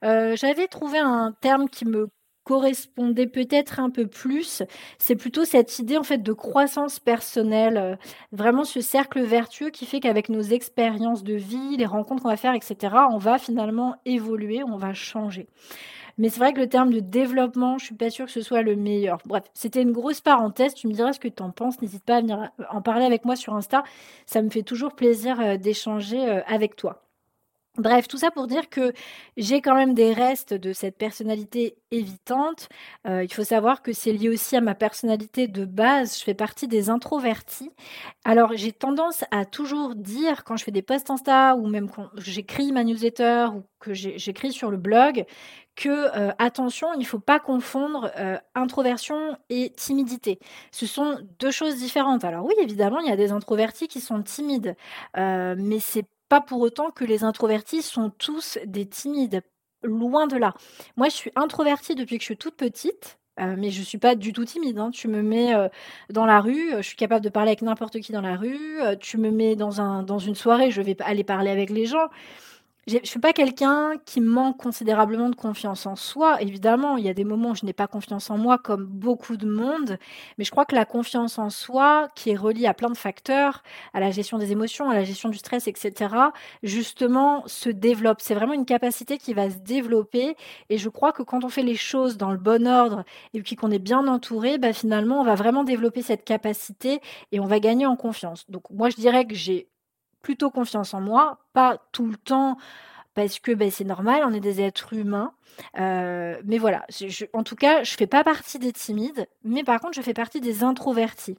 Euh, 0.04 0.36
j'avais 0.36 0.68
trouvé 0.68 1.00
un 1.00 1.34
terme 1.42 1.70
qui 1.70 1.86
me 1.86 2.08
correspondait 2.44 3.28
peut-être 3.28 3.80
un 3.80 3.90
peu 3.90 4.08
plus, 4.08 4.64
c'est 4.98 5.16
plutôt 5.16 5.46
cette 5.46 5.80
idée 5.80 5.98
en 5.98 6.04
fait 6.04 6.18
de 6.18 6.34
croissance 6.34 7.00
personnelle, 7.00 7.78
euh, 7.78 7.96
vraiment 8.32 8.66
ce 8.66 8.82
cercle 8.82 9.22
vertueux 9.22 9.70
qui 9.70 9.86
fait 9.86 10.02
qu'avec 10.02 10.28
nos 10.28 10.42
expériences 10.42 11.24
de 11.24 11.36
vie, 11.36 11.78
les 11.78 11.86
rencontres 11.86 12.24
qu'on 12.24 12.30
va 12.30 12.38
faire, 12.38 12.54
etc., 12.54 12.96
on 13.12 13.18
va 13.18 13.38
finalement 13.38 13.96
évoluer, 14.06 14.62
on 14.64 14.76
va 14.76 14.94
changer. 14.94 15.48
Mais 16.18 16.30
c'est 16.30 16.40
vrai 16.40 16.54
que 16.54 16.60
le 16.60 16.70
terme 16.70 16.94
de 16.94 17.00
développement, 17.00 17.78
je 17.78 17.86
suis 17.86 17.96
pas 17.96 18.10
sûre 18.10 18.26
que 18.26 18.32
ce 18.32 18.42
soit 18.42 18.62
le 18.62 18.76
meilleur. 18.76 19.20
Bref, 19.26 19.44
c'était 19.54 19.82
une 19.82 19.92
grosse 19.92 20.22
parenthèse. 20.22 20.74
Tu 20.74 20.88
me 20.88 20.94
diras 20.94 21.14
ce 21.14 21.20
que 21.20 21.28
tu 21.28 21.42
en 21.44 21.52
penses. 21.52 21.82
N'hésite 21.82 22.04
pas 22.04 22.18
à 22.18 22.22
venir 22.22 22.52
en 22.70 22.82
parler 22.82 23.06
avec 23.06 23.26
moi 23.26 23.36
sur 23.36 23.56
Insta. 23.56 23.84
Ça 24.26 24.42
me 24.42 24.50
fait 24.50 24.64
toujours 24.64 24.94
plaisir 24.94 25.40
euh, 25.40 25.58
d'échanger 25.58 26.24
euh, 26.30 26.42
avec 26.48 26.76
toi. 26.76 27.04
Bref, 27.80 28.08
tout 28.08 28.20
ça 28.20 28.30
pour 28.30 28.46
dire 28.46 28.70
que 28.70 28.94
j'ai 29.36 29.60
quand 29.60 29.74
même 29.74 29.96
des 29.96 30.14
restes 30.14 30.54
de 30.54 30.74
cette 30.74 30.96
personnalité 30.96 31.76
évitante. 31.90 32.70
Euh, 33.08 33.24
il 33.24 33.34
faut 33.34 33.44
savoir 33.44 33.82
que 33.82 33.94
c'est 33.94 34.12
lié 34.12 34.30
aussi 34.30 34.56
à 34.56 34.62
ma 34.62 34.76
personnalité 34.76 35.48
de 35.48 35.66
base. 35.66 36.20
Je 36.20 36.24
fais 36.24 36.36
partie 36.36 36.68
des 36.68 36.92
introvertis. 36.92 37.72
Alors 38.26 38.52
j'ai 38.54 38.74
tendance 38.74 39.24
à 39.32 39.46
toujours 39.46 39.96
dire 39.96 40.44
quand 40.44 40.56
je 40.56 40.66
fais 40.66 40.72
des 40.72 40.84
posts 40.84 41.10
Insta 41.10 41.56
ou 41.56 41.66
même 41.68 41.90
quand 41.90 42.10
j'écris 42.18 42.72
ma 42.72 42.84
newsletter 42.84 43.48
ou 43.56 43.64
que 43.80 43.96
j'écris 43.96 44.52
sur 44.52 44.70
le 44.70 44.78
blog 44.78 45.26
que 45.76 45.90
euh, 45.90 46.32
attention, 46.38 46.94
il 46.94 47.00
ne 47.00 47.06
faut 47.06 47.20
pas 47.20 47.40
confondre 47.40 48.12
euh, 48.18 48.38
introversion 48.56 49.38
et 49.50 49.72
timidité. 49.72 50.40
Ce 50.72 50.86
sont 50.86 51.20
deux 51.40 51.52
choses 51.52 51.78
différentes. 51.78 52.24
Alors 52.24 52.46
oui, 52.46 52.54
évidemment, 52.62 53.00
il 53.00 53.10
y 53.10 53.12
a 53.12 53.18
des 53.18 53.32
introvertis 53.32 53.88
qui 53.88 54.02
sont 54.02 54.22
timides, 54.22 54.76
mais 55.16 55.80
c'est 55.80 56.06
pas 56.30 56.42
pour 56.42 56.62
autant 56.62 56.92
que 56.92 57.06
les 57.06 57.24
introvertis 57.24 57.82
sont 57.82 58.10
tous 58.10 58.58
des 58.66 58.86
timides. 58.88 59.42
Loin 59.84 60.28
de 60.28 60.38
là. 60.38 60.54
Moi, 60.96 61.10
je 61.10 61.14
suis 61.14 61.32
introvertie 61.36 61.94
depuis 61.94 62.18
que 62.18 62.22
je 62.22 62.28
suis 62.28 62.38
toute 62.38 62.56
petite. 62.56 63.20
Euh, 63.40 63.56
mais 63.58 63.72
je 63.72 63.82
suis 63.82 63.98
pas 63.98 64.16
du 64.16 64.32
tout 64.32 64.46
timide. 64.46 64.78
Hein. 64.78 64.92
Tu 64.92 65.08
me 65.08 65.22
mets 65.24 65.56
euh, 65.56 65.68
dans 66.10 66.26
la 66.26 66.40
rue, 66.40 66.72
je 66.78 66.82
suis 66.82 66.96
capable 66.96 67.24
de 67.24 67.30
parler 67.30 67.50
avec 67.50 67.62
n'importe 67.64 68.00
qui 68.00 68.12
dans 68.12 68.22
la 68.22 68.36
rue. 68.36 68.82
Euh, 68.82 68.96
tu 68.96 69.18
me 69.18 69.32
mets 69.32 69.56
dans, 69.56 69.82
un, 69.82 70.04
dans 70.04 70.20
une 70.20 70.36
soirée, 70.36 70.70
je 70.72 70.82
vais 70.82 70.96
aller 71.02 71.24
parler 71.24 71.50
avec 71.50 71.70
les 71.70 71.86
gens. 71.86 72.10
Je 72.86 72.98
ne 72.98 73.06
suis 73.06 73.20
pas 73.20 73.32
quelqu'un 73.32 73.94
qui 74.06 74.20
manque 74.20 74.58
considérablement 74.58 75.30
de 75.30 75.36
confiance 75.36 75.86
en 75.86 75.96
soi. 75.96 76.42
Évidemment, 76.42 76.98
il 76.98 77.06
y 77.06 77.10
a 77.10 77.14
des 77.14 77.24
moments 77.24 77.52
où 77.52 77.56
je 77.56 77.66
n'ai 77.66 77.72
pas 77.72 77.88
confiance 77.88 78.30
en 78.30 78.38
moi, 78.38 78.58
comme 78.58 78.86
beaucoup 78.86 79.38
de 79.38 79.48
monde. 79.48 79.98
Mais 80.38 80.44
je 80.44 80.52
crois 80.52 80.66
que 80.66 80.76
la 80.76 80.84
confiance 80.84 81.40
en 81.40 81.50
soi, 81.50 82.10
qui 82.14 82.32
est 82.32 82.36
reliée 82.36 82.68
à 82.68 82.74
plein 82.74 82.90
de 82.90 82.98
facteurs, 82.98 83.64
à 83.94 84.02
la 84.02 84.12
gestion 84.12 84.38
des 84.38 84.52
émotions, 84.52 84.90
à 84.90 84.96
la 84.96 85.06
gestion 85.06 85.30
du 85.30 85.38
stress, 85.38 85.68
etc., 85.70 86.14
justement, 86.62 87.44
se 87.48 87.70
développe. 87.70 88.20
C'est 88.20 88.36
vraiment 88.36 88.54
une 88.54 88.66
capacité 88.66 89.18
qui 89.18 89.34
va 89.34 89.50
se 89.50 89.60
développer. 89.60 90.36
Et 90.70 90.78
je 90.78 90.90
crois 90.90 91.14
que 91.14 91.24
quand 91.24 91.46
on 91.46 91.50
fait 91.50 91.64
les 91.64 91.78
choses 91.78 92.18
dans 92.18 92.32
le 92.32 92.38
bon 92.38 92.68
ordre 92.68 93.06
et 93.34 93.42
puis 93.42 93.56
qu'on 93.56 93.72
est 93.72 93.80
bien 93.80 94.08
entouré, 94.08 94.58
bah, 94.58 94.74
finalement, 94.74 95.22
on 95.22 95.24
va 95.24 95.36
vraiment 95.36 95.64
développer 95.64 96.02
cette 96.02 96.26
capacité 96.26 97.00
et 97.32 97.40
on 97.40 97.46
va 97.46 97.62
gagner 97.62 97.86
en 97.86 97.96
confiance. 97.96 98.44
Donc, 98.50 98.70
moi, 98.72 98.90
je 98.90 98.98
dirais 98.98 99.26
que 99.26 99.36
j'ai 99.36 99.70
plutôt 100.24 100.50
confiance 100.50 100.96
en 100.96 101.02
moi, 101.02 101.38
pas 101.54 101.78
tout 101.92 102.08
le 102.08 102.18
temps 102.18 102.58
parce 103.14 103.40
que 103.40 103.52
ben, 103.52 103.70
c'est 103.70 103.84
normal, 103.84 104.24
on 104.26 104.34
est 104.34 104.40
des 104.40 104.60
êtres 104.60 104.94
humains. 104.94 105.34
Euh, 105.78 106.42
mais 106.46 106.58
voilà, 106.58 106.88
en 107.34 107.44
tout 107.44 107.56
cas, 107.56 107.84
je 107.84 107.94
fais 107.94 108.08
pas 108.08 108.24
partie 108.24 108.58
des 108.58 108.72
timides, 108.72 109.28
mais 109.44 109.64
par 109.64 109.80
contre, 109.80 109.94
je 109.94 110.02
fais 110.02 110.16
partie 110.16 110.42
des 110.42 110.64
introvertis. 110.64 111.38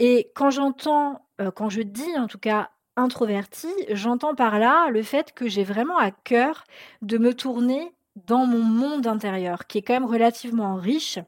Et 0.00 0.32
quand 0.34 0.50
j'entends, 0.50 1.24
euh, 1.40 1.52
quand 1.52 1.68
je 1.68 1.82
dis 1.82 2.18
en 2.18 2.26
tout 2.26 2.38
cas 2.40 2.70
introverti, 2.96 3.68
j'entends 3.90 4.34
par 4.34 4.58
là 4.58 4.88
le 4.90 5.02
fait 5.02 5.32
que 5.32 5.46
j'ai 5.46 5.62
vraiment 5.62 5.98
à 5.98 6.10
cœur 6.10 6.64
de 7.02 7.18
me 7.18 7.34
tourner 7.34 7.94
dans 8.26 8.46
mon 8.46 8.62
monde 8.62 9.06
intérieur, 9.06 9.68
qui 9.68 9.78
est 9.78 9.82
quand 9.82 9.94
même 9.94 10.04
relativement 10.04 10.74
riche 10.74 11.20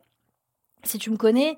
si 0.85 0.99
tu 0.99 1.11
me 1.11 1.17
connais, 1.17 1.57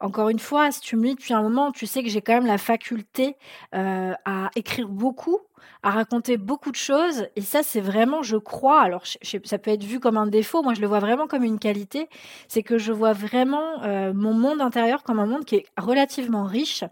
encore 0.00 0.28
une 0.28 0.38
fois, 0.38 0.70
si 0.70 0.80
tu 0.80 0.96
me 0.96 1.04
lis 1.04 1.14
depuis 1.14 1.34
un 1.34 1.42
moment, 1.42 1.72
tu 1.72 1.86
sais 1.86 2.02
que 2.02 2.08
j'ai 2.08 2.20
quand 2.20 2.34
même 2.34 2.46
la 2.46 2.58
faculté 2.58 3.36
euh, 3.74 4.12
à 4.24 4.50
écrire 4.56 4.88
beaucoup, 4.88 5.38
à 5.82 5.90
raconter 5.90 6.36
beaucoup 6.36 6.70
de 6.70 6.76
choses. 6.76 7.26
Et 7.36 7.40
ça, 7.40 7.62
c'est 7.62 7.80
vraiment, 7.80 8.22
je 8.22 8.36
crois, 8.36 8.82
alors 8.82 9.04
ça 9.44 9.58
peut 9.58 9.70
être 9.70 9.84
vu 9.84 10.00
comme 10.00 10.16
un 10.16 10.26
défaut, 10.26 10.62
moi 10.62 10.74
je 10.74 10.80
le 10.80 10.86
vois 10.86 10.98
vraiment 10.98 11.26
comme 11.26 11.44
une 11.44 11.58
qualité, 11.58 12.08
c'est 12.48 12.62
que 12.62 12.78
je 12.78 12.92
vois 12.92 13.12
vraiment 13.12 13.82
euh, 13.84 14.12
mon 14.12 14.34
monde 14.34 14.60
intérieur 14.60 15.02
comme 15.02 15.18
un 15.18 15.26
monde 15.26 15.44
qui 15.44 15.56
est 15.56 15.66
relativement 15.78 16.44
riche. 16.44 16.84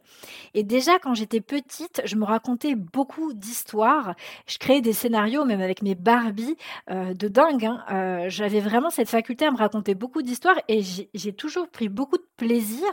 Et 0.54 0.62
déjà, 0.62 0.99
quand 0.99 1.14
j'étais 1.14 1.40
petite, 1.40 2.02
je 2.04 2.16
me 2.16 2.25
racontais 2.25 2.75
beaucoup 2.75 3.32
d'histoires. 3.32 4.14
Je 4.46 4.58
créais 4.58 4.80
des 4.80 4.92
scénarios, 4.92 5.44
même 5.44 5.61
avec 5.61 5.82
mes 5.82 5.94
Barbies, 5.94 6.56
euh, 6.90 7.14
de 7.14 7.28
dingue. 7.28 7.66
Hein. 7.66 8.28
J'avais 8.28 8.61
vraiment 8.61 8.90
cette 8.90 9.08
faculté 9.08 9.46
à 9.46 9.50
me 9.50 9.56
raconter 9.56 9.94
beaucoup 9.94 10.23
d'histoires 10.23 10.56
et 10.68 10.82
j'ai 10.82 11.32
toujours 11.32 11.68
pris 11.68 11.88
beaucoup 11.88 12.16
de 12.16 12.26
plaisir 12.37 12.84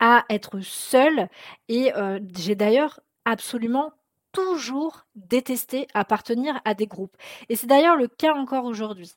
à 0.00 0.24
être 0.30 0.60
seule. 0.60 1.28
Et 1.68 1.92
j'ai 2.34 2.54
d'ailleurs 2.54 3.00
absolument 3.24 3.92
toujours 4.32 5.04
détesté 5.14 5.86
appartenir 5.94 6.60
à 6.64 6.74
des 6.74 6.86
groupes. 6.86 7.16
Et 7.48 7.56
c'est 7.56 7.66
d'ailleurs 7.66 7.96
le 7.96 8.08
cas 8.08 8.34
encore 8.34 8.64
aujourd'hui. 8.64 9.12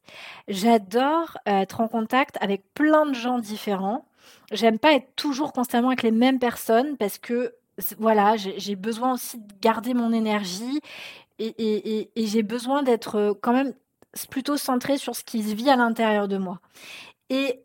J'adore 0.47 1.37
être 1.45 1.81
en 1.81 1.87
contact 1.87 2.37
avec 2.41 2.63
plein 2.73 3.05
de 3.05 3.13
gens 3.13 3.39
différents. 3.39 4.05
J'aime 4.51 4.77
pas 4.77 4.93
être 4.93 5.15
toujours 5.15 5.53
constamment 5.53 5.89
avec 5.89 6.03
les 6.03 6.11
mêmes 6.11 6.39
personnes 6.39 6.97
parce 6.97 7.17
que 7.17 7.55
voilà, 7.97 8.35
j'ai 8.37 8.75
besoin 8.75 9.13
aussi 9.13 9.37
de 9.37 9.53
garder 9.61 9.93
mon 9.93 10.13
énergie 10.13 10.79
et, 11.39 12.09
j'ai 12.15 12.43
besoin 12.43 12.83
d'être 12.83 13.37
quand 13.41 13.53
même 13.53 13.73
plutôt 14.29 14.55
centré 14.55 14.97
sur 14.97 15.15
ce 15.15 15.23
qui 15.23 15.43
se 15.43 15.53
vit 15.53 15.69
à 15.69 15.75
l'intérieur 15.75 16.27
de 16.27 16.37
moi. 16.37 16.59
Et 17.29 17.63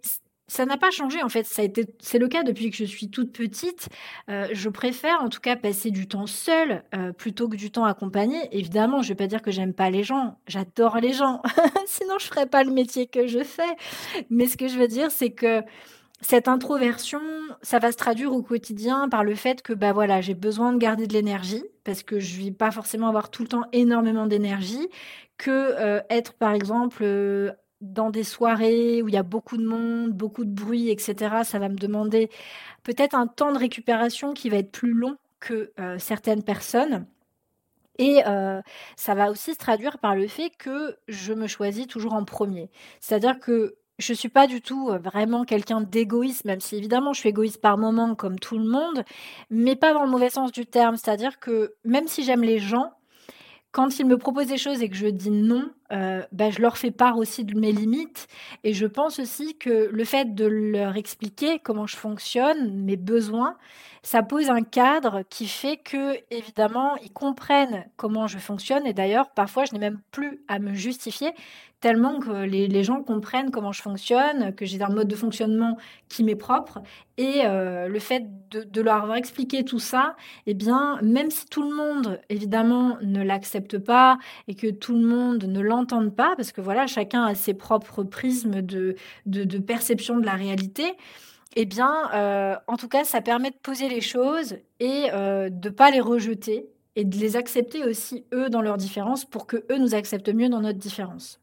ça 0.50 0.66
n'a 0.66 0.76
pas 0.76 0.90
changé 0.90 1.22
en 1.22 1.28
fait. 1.28 1.44
Ça 1.44 1.62
a 1.62 1.64
été, 1.64 1.86
c'est 2.00 2.18
le 2.18 2.26
cas 2.26 2.42
depuis 2.42 2.70
que 2.70 2.76
je 2.76 2.84
suis 2.84 3.08
toute 3.08 3.32
petite. 3.32 3.88
Euh, 4.28 4.48
je 4.52 4.68
préfère 4.68 5.22
en 5.22 5.28
tout 5.28 5.40
cas 5.40 5.54
passer 5.54 5.92
du 5.92 6.08
temps 6.08 6.26
seul 6.26 6.82
euh, 6.92 7.12
plutôt 7.12 7.48
que 7.48 7.56
du 7.56 7.70
temps 7.70 7.84
accompagné. 7.84 8.36
Évidemment, 8.50 9.00
je 9.00 9.10
vais 9.10 9.14
pas 9.14 9.28
dire 9.28 9.42
que 9.42 9.52
j'aime 9.52 9.72
pas 9.72 9.90
les 9.90 10.02
gens. 10.02 10.38
J'adore 10.48 10.98
les 10.98 11.12
gens. 11.12 11.40
Sinon, 11.86 12.18
je 12.18 12.26
ferais 12.26 12.46
pas 12.46 12.64
le 12.64 12.72
métier 12.72 13.06
que 13.06 13.28
je 13.28 13.44
fais. 13.44 13.76
Mais 14.28 14.48
ce 14.48 14.56
que 14.56 14.66
je 14.66 14.76
veux 14.76 14.88
dire, 14.88 15.12
c'est 15.12 15.30
que 15.30 15.62
cette 16.20 16.48
introversion, 16.48 17.20
ça 17.62 17.78
va 17.78 17.92
se 17.92 17.96
traduire 17.96 18.32
au 18.32 18.42
quotidien 18.42 19.08
par 19.08 19.22
le 19.22 19.36
fait 19.36 19.62
que 19.62 19.72
bah 19.72 19.92
voilà, 19.92 20.20
j'ai 20.20 20.34
besoin 20.34 20.72
de 20.72 20.78
garder 20.78 21.06
de 21.06 21.12
l'énergie 21.12 21.62
parce 21.84 22.02
que 22.02 22.18
je 22.18 22.42
vais 22.42 22.50
pas 22.50 22.72
forcément 22.72 23.06
avoir 23.06 23.30
tout 23.30 23.42
le 23.42 23.48
temps 23.48 23.64
énormément 23.72 24.26
d'énergie, 24.26 24.88
que 25.38 25.50
euh, 25.50 26.00
être 26.10 26.34
par 26.34 26.52
exemple 26.52 27.04
dans 27.80 28.10
des 28.10 28.24
soirées 28.24 29.02
où 29.02 29.08
il 29.08 29.14
y 29.14 29.18
a 29.18 29.22
beaucoup 29.22 29.56
de 29.56 29.64
monde, 29.64 30.12
beaucoup 30.12 30.44
de 30.44 30.50
bruit, 30.50 30.90
etc., 30.90 31.42
ça 31.44 31.58
va 31.58 31.68
me 31.68 31.76
demander 31.76 32.30
peut-être 32.82 33.14
un 33.14 33.26
temps 33.26 33.52
de 33.52 33.58
récupération 33.58 34.34
qui 34.34 34.50
va 34.50 34.58
être 34.58 34.72
plus 34.72 34.92
long 34.92 35.16
que 35.40 35.72
euh, 35.80 35.98
certaines 35.98 36.42
personnes. 36.42 37.06
Et 37.98 38.22
euh, 38.26 38.62
ça 38.96 39.14
va 39.14 39.30
aussi 39.30 39.52
se 39.52 39.58
traduire 39.58 39.98
par 39.98 40.14
le 40.14 40.26
fait 40.26 40.50
que 40.50 40.96
je 41.08 41.34
me 41.34 41.46
choisis 41.46 41.86
toujours 41.86 42.14
en 42.14 42.24
premier. 42.24 42.70
C'est-à-dire 43.00 43.38
que 43.38 43.76
je 43.98 44.12
ne 44.12 44.16
suis 44.16 44.28
pas 44.30 44.46
du 44.46 44.62
tout 44.62 44.88
euh, 44.90 44.98
vraiment 44.98 45.44
quelqu'un 45.44 45.82
d'égoïste, 45.82 46.44
même 46.46 46.60
si 46.60 46.76
évidemment 46.76 47.12
je 47.12 47.20
suis 47.20 47.28
égoïste 47.28 47.60
par 47.60 47.76
moment 47.76 48.14
comme 48.14 48.38
tout 48.38 48.58
le 48.58 48.64
monde, 48.64 49.04
mais 49.50 49.76
pas 49.76 49.92
dans 49.92 50.04
le 50.04 50.10
mauvais 50.10 50.30
sens 50.30 50.52
du 50.52 50.66
terme. 50.66 50.96
C'est-à-dire 50.96 51.38
que 51.38 51.74
même 51.84 52.08
si 52.08 52.24
j'aime 52.24 52.42
les 52.42 52.58
gens, 52.58 52.92
quand 53.72 53.98
ils 53.98 54.06
me 54.06 54.18
proposent 54.18 54.46
des 54.48 54.58
choses 54.58 54.82
et 54.82 54.88
que 54.88 54.96
je 54.96 55.06
dis 55.06 55.30
non, 55.30 55.70
euh, 55.92 56.22
bah, 56.32 56.50
je 56.50 56.60
leur 56.60 56.76
fais 56.78 56.90
part 56.90 57.18
aussi 57.18 57.44
de 57.44 57.58
mes 57.58 57.72
limites. 57.72 58.26
Et 58.64 58.72
je 58.72 58.86
pense 58.86 59.18
aussi 59.18 59.56
que 59.56 59.88
le 59.90 60.04
fait 60.04 60.34
de 60.34 60.46
leur 60.46 60.96
expliquer 60.96 61.58
comment 61.58 61.86
je 61.86 61.96
fonctionne, 61.96 62.84
mes 62.84 62.96
besoins, 62.96 63.56
ça 64.02 64.22
pose 64.22 64.48
un 64.48 64.62
cadre 64.62 65.22
qui 65.28 65.46
fait 65.46 65.76
que, 65.76 66.16
évidemment, 66.30 66.96
ils 66.96 67.12
comprennent 67.12 67.84
comment 67.96 68.26
je 68.26 68.38
fonctionne. 68.38 68.86
Et 68.86 68.94
d'ailleurs, 68.94 69.30
parfois, 69.30 69.64
je 69.64 69.72
n'ai 69.72 69.78
même 69.78 70.00
plus 70.10 70.40
à 70.48 70.58
me 70.58 70.74
justifier, 70.74 71.32
tellement 71.80 72.20
que 72.20 72.44
les, 72.44 72.84
gens 72.84 73.02
comprennent 73.02 73.50
comment 73.50 73.72
je 73.72 73.82
fonctionne, 73.82 74.54
que 74.54 74.66
j'ai 74.66 74.80
un 74.82 74.90
mode 74.90 75.08
de 75.08 75.16
fonctionnement 75.16 75.76
qui 76.08 76.24
m'est 76.24 76.36
propre. 76.36 76.82
Et 77.16 77.42
euh, 77.44 77.88
le 77.88 77.98
fait 77.98 78.24
de, 78.50 78.80
leur 78.80 79.02
avoir 79.02 79.16
expliqué 79.16 79.64
tout 79.64 79.78
ça, 79.78 80.14
eh 80.46 80.54
bien, 80.54 80.98
même 81.02 81.30
si 81.30 81.46
tout 81.46 81.62
le 81.62 81.74
monde, 81.74 82.20
évidemment, 82.28 82.98
ne 83.02 83.22
l'accepte 83.22 83.78
pas 83.78 84.18
et 84.46 84.54
que 84.54 84.70
tout 84.70 84.94
le 84.94 85.06
monde 85.06 85.44
ne 85.44 85.60
l'entende 85.80 86.14
pas, 86.14 86.34
parce 86.36 86.52
que 86.52 86.60
voilà, 86.60 86.86
chacun 86.86 87.24
a 87.24 87.34
ses 87.34 87.54
propres 87.54 88.02
prismes 88.02 88.62
de, 88.62 88.96
de 89.26 89.58
perception 89.58 90.18
de 90.18 90.26
la 90.26 90.34
réalité, 90.34 90.94
eh 91.56 91.64
bien, 91.64 92.10
euh, 92.14 92.56
en 92.66 92.76
tout 92.76 92.88
cas, 92.88 93.04
ça 93.04 93.20
permet 93.20 93.50
de 93.50 93.56
poser 93.56 93.88
les 93.88 94.00
choses 94.00 94.56
et 94.78 95.06
euh, 95.12 95.48
de 95.50 95.68
pas 95.68 95.90
les 95.90 96.00
rejeter 96.00 96.68
et 96.96 97.04
de 97.04 97.16
les 97.16 97.36
accepter 97.36 97.84
aussi, 97.84 98.24
eux, 98.32 98.50
dans 98.50 98.62
leurs 98.62 98.76
différences 98.76 99.24
pour 99.24 99.46
que 99.46 99.64
eux 99.70 99.78
nous 99.78 99.94
acceptent 99.94 100.32
mieux 100.32 100.48
dans 100.48 100.60
notre 100.60 100.78
différence. 100.78 101.40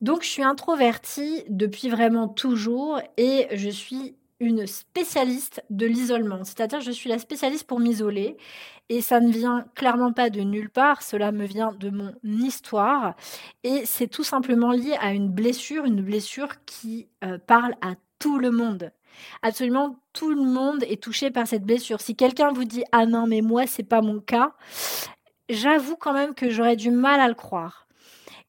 Donc, 0.00 0.22
je 0.22 0.28
suis 0.28 0.42
introvertie 0.42 1.44
depuis 1.48 1.88
vraiment 1.88 2.28
toujours 2.28 3.00
et 3.16 3.46
je 3.52 3.70
suis 3.70 4.14
une 4.40 4.66
spécialiste 4.66 5.64
de 5.70 5.86
l'isolement. 5.86 6.44
C'est-à-dire, 6.44 6.80
je 6.80 6.90
suis 6.90 7.08
la 7.08 7.18
spécialiste 7.18 7.66
pour 7.66 7.80
m'isoler 7.80 8.36
et 8.88 9.00
ça 9.00 9.20
ne 9.20 9.30
vient 9.30 9.64
clairement 9.74 10.12
pas 10.12 10.30
de 10.30 10.40
nulle 10.40 10.70
part, 10.70 11.02
cela 11.02 11.32
me 11.32 11.46
vient 11.46 11.72
de 11.72 11.90
mon 11.90 12.12
histoire 12.22 13.14
et 13.62 13.86
c'est 13.86 14.08
tout 14.08 14.24
simplement 14.24 14.72
lié 14.72 14.96
à 15.00 15.12
une 15.12 15.28
blessure, 15.28 15.84
une 15.84 16.02
blessure 16.02 16.64
qui 16.66 17.08
euh, 17.24 17.38
parle 17.38 17.74
à 17.80 17.94
tout 18.18 18.38
le 18.38 18.50
monde. 18.50 18.90
Absolument 19.42 19.96
tout 20.12 20.30
le 20.30 20.42
monde 20.42 20.82
est 20.84 21.02
touché 21.02 21.30
par 21.30 21.46
cette 21.46 21.64
blessure. 21.64 22.00
Si 22.00 22.14
quelqu'un 22.16 22.52
vous 22.52 22.64
dit 22.64 22.84
ah 22.92 23.06
non 23.06 23.26
mais 23.26 23.40
moi 23.40 23.66
c'est 23.66 23.84
pas 23.84 24.02
mon 24.02 24.20
cas, 24.20 24.52
j'avoue 25.48 25.96
quand 25.96 26.12
même 26.12 26.34
que 26.34 26.50
j'aurais 26.50 26.76
du 26.76 26.90
mal 26.90 27.20
à 27.20 27.28
le 27.28 27.34
croire. 27.34 27.86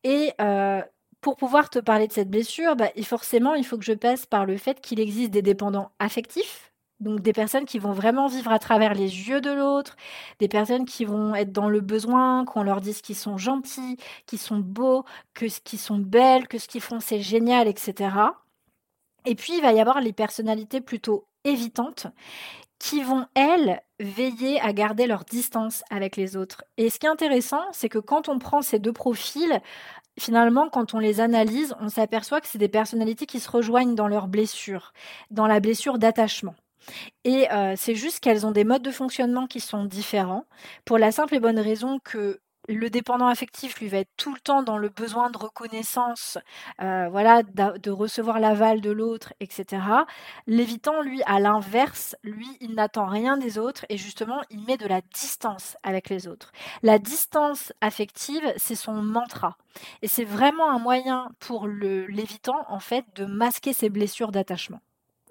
Et 0.04 0.34
euh, 0.42 0.82
pour 1.26 1.38
pouvoir 1.38 1.72
te 1.72 1.80
parler 1.80 2.06
de 2.06 2.14
cette 2.14 2.30
blessure, 2.30 2.76
bah, 2.76 2.92
forcément 3.02 3.56
il 3.56 3.66
faut 3.66 3.80
que 3.80 3.84
je 3.84 3.94
passe 3.94 4.28
par 4.28 4.46
le 4.46 4.58
fait 4.58 4.80
qu'il 4.80 5.00
existe 5.00 5.32
des 5.32 5.42
dépendants 5.42 5.90
affectifs. 5.98 6.72
Donc 7.00 7.22
des 7.22 7.34
personnes 7.34 7.66
qui 7.66 7.80
vont 7.80 7.94
vraiment 7.94 8.28
vivre 8.28 8.52
à 8.52 8.60
travers 8.60 8.94
les 8.94 9.28
yeux 9.28 9.42
de 9.42 9.50
l'autre, 9.50 9.96
des 10.38 10.48
personnes 10.48 10.86
qui 10.86 11.04
vont 11.04 11.34
être 11.34 11.52
dans 11.52 11.68
le 11.68 11.82
besoin, 11.82 12.46
qu'on 12.46 12.62
leur 12.62 12.80
dise 12.80 13.02
qu'ils 13.02 13.16
sont 13.16 13.40
gentils, 13.40 13.98
qu'ils 14.28 14.38
sont 14.38 14.60
beaux, 14.60 15.04
que 15.34 15.50
ce 15.50 15.62
qu'ils 15.62 15.80
sont 15.80 15.98
belles, 15.98 16.48
que 16.48 16.60
ce 16.60 16.68
qu'ils 16.68 16.80
font 16.80 17.00
c'est 17.00 17.22
génial, 17.22 17.68
etc. 17.68 18.12
Et 19.26 19.34
puis, 19.34 19.54
il 19.56 19.62
va 19.64 19.74
y 19.74 19.80
avoir 19.80 20.02
les 20.02 20.14
personnalités 20.14 20.80
plutôt 20.80 21.26
évitantes 21.44 22.06
qui 22.78 23.02
vont, 23.02 23.26
elles, 23.34 23.82
veiller 24.00 24.60
à 24.60 24.74
garder 24.74 25.08
leur 25.08 25.24
distance 25.24 25.84
avec 25.90 26.18
les 26.18 26.36
autres. 26.36 26.64
Et 26.78 26.90
ce 26.90 27.00
qui 27.00 27.08
est 27.08 27.10
intéressant, 27.10 27.64
c'est 27.72 27.90
que 27.90 27.98
quand 27.98 28.30
on 28.30 28.38
prend 28.38 28.62
ces 28.62 28.80
deux 28.80 28.94
profils, 28.94 29.62
finalement, 30.20 30.70
quand 30.70 30.94
on 30.94 31.00
les 31.00 31.20
analyse, 31.20 31.76
on 31.80 31.90
s'aperçoit 31.90 32.42
que 32.42 32.48
c'est 32.48 32.58
des 32.58 32.70
personnalités 32.70 33.26
qui 33.26 33.40
se 33.40 33.50
rejoignent 33.50 33.96
dans 33.96 34.08
leur 34.08 34.28
blessure, 34.28 34.94
dans 35.32 35.48
la 35.48 35.60
blessure 35.60 35.98
d'attachement. 35.98 36.56
Et 37.24 37.52
euh, 37.52 37.74
c'est 37.76 37.96
juste 37.96 38.20
qu'elles 38.20 38.46
ont 38.46 38.52
des 38.52 38.64
modes 38.64 38.84
de 38.84 38.92
fonctionnement 38.92 39.48
qui 39.48 39.60
sont 39.60 39.86
différents, 39.86 40.46
pour 40.86 40.98
la 40.98 41.12
simple 41.12 41.36
et 41.36 41.40
bonne 41.40 41.60
raison 41.60 42.00
que 42.04 42.40
le 42.68 42.90
dépendant 42.90 43.28
affectif, 43.28 43.80
lui, 43.80 43.88
va 43.88 44.00
être 44.00 44.12
tout 44.18 44.34
le 44.34 44.40
temps 44.40 44.64
dans 44.64 44.78
le 44.78 44.90
besoin 44.90 45.30
de 45.30 45.38
reconnaissance, 45.38 46.38
euh, 46.82 47.08
voilà, 47.10 47.44
de 47.44 47.92
recevoir 47.92 48.40
l'aval 48.40 48.82
de 48.82 48.92
l'autre, 48.92 49.34
etc. 49.40 49.82
L'évitant, 50.48 51.02
lui, 51.02 51.22
à 51.26 51.40
l'inverse, 51.40 52.16
lui, 52.24 52.48
il 52.62 52.76
n'attend 52.76 53.06
rien 53.06 53.38
des 53.38 53.58
autres 53.58 53.86
et 53.90 53.98
justement, 53.98 54.42
il 54.50 54.64
met 54.66 54.78
de 54.78 54.88
la 54.88 55.02
distance 55.14 55.78
avec 55.84 56.10
les 56.10 56.28
autres. 56.28 56.52
La 56.84 57.00
distance 57.00 57.74
affective, 57.82 58.54
c'est 58.58 58.76
son 58.76 58.94
mantra. 58.94 59.58
Et 60.02 60.08
c'est 60.08 60.24
vraiment 60.24 60.70
un 60.72 60.80
moyen 60.80 61.30
pour 61.40 61.68
l'évitant, 61.68 62.66
en 62.70 62.80
fait, 62.80 63.06
de 63.16 63.26
masquer 63.26 63.74
ses 63.74 63.90
blessures 63.90 64.32
d'attachement 64.32 64.82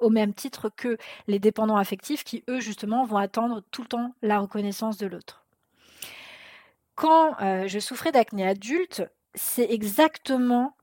au 0.00 0.10
même 0.10 0.34
titre 0.34 0.70
que 0.76 0.98
les 1.28 1.38
dépendants 1.38 1.76
affectifs 1.76 2.24
qui, 2.24 2.44
eux, 2.48 2.60
justement, 2.60 3.04
vont 3.04 3.16
attendre 3.16 3.62
tout 3.70 3.82
le 3.82 3.88
temps 3.88 4.14
la 4.22 4.40
reconnaissance 4.40 4.98
de 4.98 5.06
l'autre. 5.06 5.43
Quand 6.94 7.40
euh, 7.40 7.66
je 7.66 7.78
souffrais 7.78 8.12
d'acné 8.12 8.46
adulte, 8.46 9.02
c'est 9.34 9.70
exactement 9.70 10.76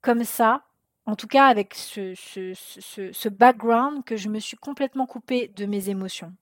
comme 0.00 0.24
ça, 0.24 0.62
en 1.06 1.16
tout 1.16 1.26
cas 1.26 1.46
avec 1.46 1.74
ce, 1.74 2.14
ce, 2.14 3.28
background, 3.28 4.04
que 4.04 4.16
je 4.16 4.28
me 4.28 4.38
suis 4.38 4.56
complètement 4.56 5.06
coupée 5.06 5.48
de 5.48 5.66
mes 5.66 5.90
émotions. 5.90 6.32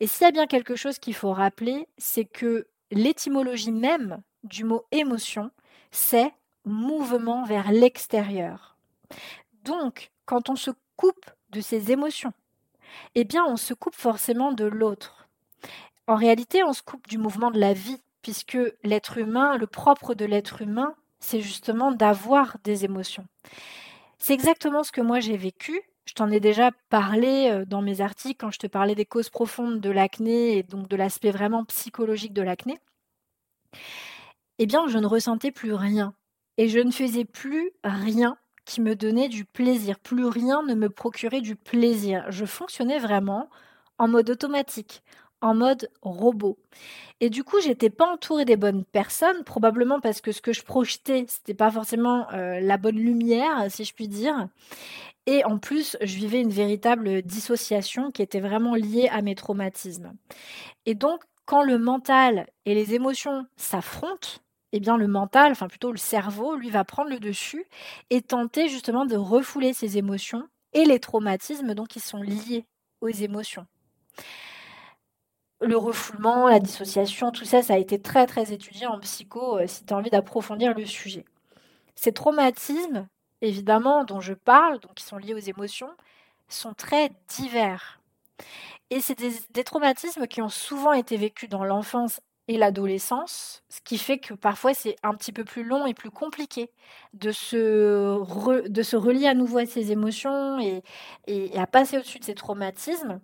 Et 0.00 0.06
s'il 0.06 0.24
y 0.24 0.28
a 0.28 0.32
bien 0.32 0.46
quelque 0.46 0.76
chose 0.76 0.98
qu'il 0.98 1.14
faut 1.14 1.32
rappeler, 1.32 1.86
c'est 1.98 2.24
que 2.24 2.68
l'étymologie 2.90 3.72
même 3.72 4.22
du 4.44 4.64
mot 4.64 4.84
émotion, 4.90 5.50
c'est 5.90 6.32
mouvement 6.64 7.44
vers 7.44 7.72
l'extérieur. 7.72 8.76
Donc, 9.64 10.10
quand 10.24 10.48
on 10.48 10.56
se 10.56 10.70
coupe 10.96 11.30
de 11.50 11.60
ses 11.60 11.92
émotions, 11.92 12.32
eh 13.14 13.24
bien, 13.24 13.44
on 13.44 13.56
se 13.56 13.74
coupe 13.74 13.94
forcément 13.94 14.52
de 14.52 14.64
l'autre. 14.64 15.28
En 16.06 16.16
réalité, 16.16 16.64
on 16.64 16.72
se 16.72 16.82
coupe 16.82 17.08
du 17.08 17.18
mouvement 17.18 17.50
de 17.50 17.60
la 17.60 17.72
vie 17.72 18.00
puisque 18.22 18.58
l'être 18.84 19.18
humain, 19.18 19.56
le 19.56 19.66
propre 19.66 20.14
de 20.14 20.24
l'être 20.24 20.62
humain, 20.62 20.94
c'est 21.20 21.40
justement 21.40 21.92
d'avoir 21.92 22.56
des 22.64 22.84
émotions. 22.84 23.26
C'est 24.18 24.34
exactement 24.34 24.82
ce 24.84 24.92
que 24.92 25.00
moi 25.00 25.20
j'ai 25.20 25.36
vécu. 25.36 25.82
Je 26.04 26.14
t'en 26.14 26.30
ai 26.30 26.40
déjà 26.40 26.70
parlé 26.90 27.48
euh, 27.50 27.64
dans 27.64 27.82
mes 27.82 28.00
articles 28.00 28.36
quand 28.38 28.50
je 28.50 28.58
te 28.58 28.66
parlais 28.66 28.94
des 28.94 29.06
causes 29.06 29.30
profondes 29.30 29.80
de 29.80 29.90
l'acné 29.90 30.58
et 30.58 30.62
donc 30.62 30.88
de 30.88 30.96
l'aspect 30.96 31.30
vraiment 31.30 31.64
psychologique 31.64 32.32
de 32.32 32.42
l'acné. 32.42 32.78
Eh 34.58 34.66
bien, 34.66 34.86
je 34.88 34.98
ne 34.98 35.06
ressentais 35.06 35.50
plus 35.50 35.74
rien 35.74 36.14
et 36.56 36.68
je 36.68 36.78
ne 36.78 36.90
faisais 36.90 37.24
plus 37.24 37.72
rien 37.84 38.36
qui 38.64 38.80
me 38.80 38.94
donnait 38.94 39.28
du 39.28 39.44
plaisir. 39.44 39.98
Plus 39.98 40.26
rien 40.26 40.62
ne 40.62 40.74
me 40.74 40.88
procurait 40.88 41.40
du 41.40 41.56
plaisir. 41.56 42.24
Je 42.30 42.44
fonctionnais 42.44 42.98
vraiment 42.98 43.48
en 43.98 44.08
mode 44.08 44.30
automatique, 44.30 45.02
en 45.42 45.54
mode 45.54 45.90
robot. 46.00 46.56
Et 47.20 47.30
du 47.30 47.44
coup, 47.44 47.60
j'étais 47.60 47.90
pas 47.90 48.10
entourée 48.10 48.44
des 48.44 48.56
bonnes 48.56 48.84
personnes, 48.84 49.44
probablement 49.44 50.00
parce 50.00 50.20
que 50.20 50.32
ce 50.32 50.40
que 50.40 50.52
je 50.52 50.62
projetais, 50.62 51.24
c'était 51.28 51.54
pas 51.54 51.70
forcément 51.70 52.26
euh, 52.32 52.58
la 52.60 52.78
bonne 52.78 52.96
lumière, 52.96 53.66
si 53.68 53.84
je 53.84 53.94
puis 53.94 54.08
dire. 54.08 54.48
Et 55.26 55.44
en 55.44 55.58
plus, 55.58 55.96
je 56.00 56.16
vivais 56.16 56.40
une 56.40 56.50
véritable 56.50 57.22
dissociation 57.22 58.10
qui 58.10 58.22
était 58.22 58.40
vraiment 58.40 58.74
liée 58.74 59.08
à 59.12 59.22
mes 59.22 59.36
traumatismes. 59.36 60.14
Et 60.84 60.94
donc, 60.94 61.22
quand 61.44 61.62
le 61.62 61.78
mental 61.78 62.46
et 62.66 62.74
les 62.74 62.94
émotions 62.94 63.46
s'affrontent, 63.56 64.40
eh 64.72 64.80
bien 64.80 64.96
le 64.96 65.06
mental, 65.06 65.52
enfin 65.52 65.68
plutôt 65.68 65.92
le 65.92 65.98
cerveau, 65.98 66.56
lui 66.56 66.70
va 66.70 66.84
prendre 66.84 67.10
le 67.10 67.20
dessus 67.20 67.66
et 68.10 68.22
tenter 68.22 68.68
justement 68.68 69.06
de 69.06 69.16
refouler 69.16 69.74
ses 69.74 69.98
émotions 69.98 70.48
et 70.72 70.84
les 70.84 70.98
traumatismes 70.98 71.74
donc 71.74 71.88
qui 71.88 72.00
sont 72.00 72.22
liés 72.22 72.64
aux 73.00 73.08
émotions. 73.08 73.66
Le 75.62 75.76
refoulement, 75.76 76.48
la 76.48 76.58
dissociation, 76.58 77.30
tout 77.30 77.44
ça, 77.44 77.62
ça 77.62 77.74
a 77.74 77.78
été 77.78 78.00
très 78.00 78.26
très 78.26 78.52
étudié 78.52 78.86
en 78.86 78.98
psycho 78.98 79.58
euh, 79.58 79.66
si 79.68 79.84
tu 79.84 79.94
as 79.94 79.96
envie 79.96 80.10
d'approfondir 80.10 80.74
le 80.76 80.84
sujet. 80.84 81.24
Ces 81.94 82.12
traumatismes, 82.12 83.06
évidemment, 83.42 84.04
dont 84.04 84.20
je 84.20 84.34
parle, 84.34 84.80
donc 84.80 84.94
qui 84.94 85.04
sont 85.04 85.18
liés 85.18 85.34
aux 85.34 85.38
émotions, 85.38 85.90
sont 86.48 86.74
très 86.74 87.12
divers. 87.28 88.00
Et 88.90 89.00
c'est 89.00 89.16
des, 89.18 89.64
traumatismes 89.64 90.26
qui 90.26 90.42
ont 90.42 90.48
souvent 90.48 90.92
été 90.92 91.16
vécus 91.16 91.48
dans 91.48 91.64
l'enfance 91.64 92.20
et 92.48 92.58
l'adolescence, 92.58 93.62
ce 93.68 93.80
qui 93.82 93.98
fait 93.98 94.18
que 94.18 94.34
parfois 94.34 94.74
c'est 94.74 94.96
un 95.04 95.14
petit 95.14 95.32
peu 95.32 95.44
plus 95.44 95.62
long 95.62 95.86
et 95.86 95.94
plus 95.94 96.10
compliqué 96.10 96.70
de 97.14 97.30
se, 97.30 98.68
de 98.68 98.82
se 98.82 98.96
relier 98.96 99.28
à 99.28 99.34
nouveau 99.34 99.58
à 99.58 99.66
ses 99.66 99.92
émotions 99.92 100.58
et, 100.58 100.82
et 101.28 101.56
à 101.56 101.68
passer 101.68 101.98
au-dessus 101.98 102.18
de 102.18 102.24
ces 102.24 102.34
traumatismes. 102.34 103.20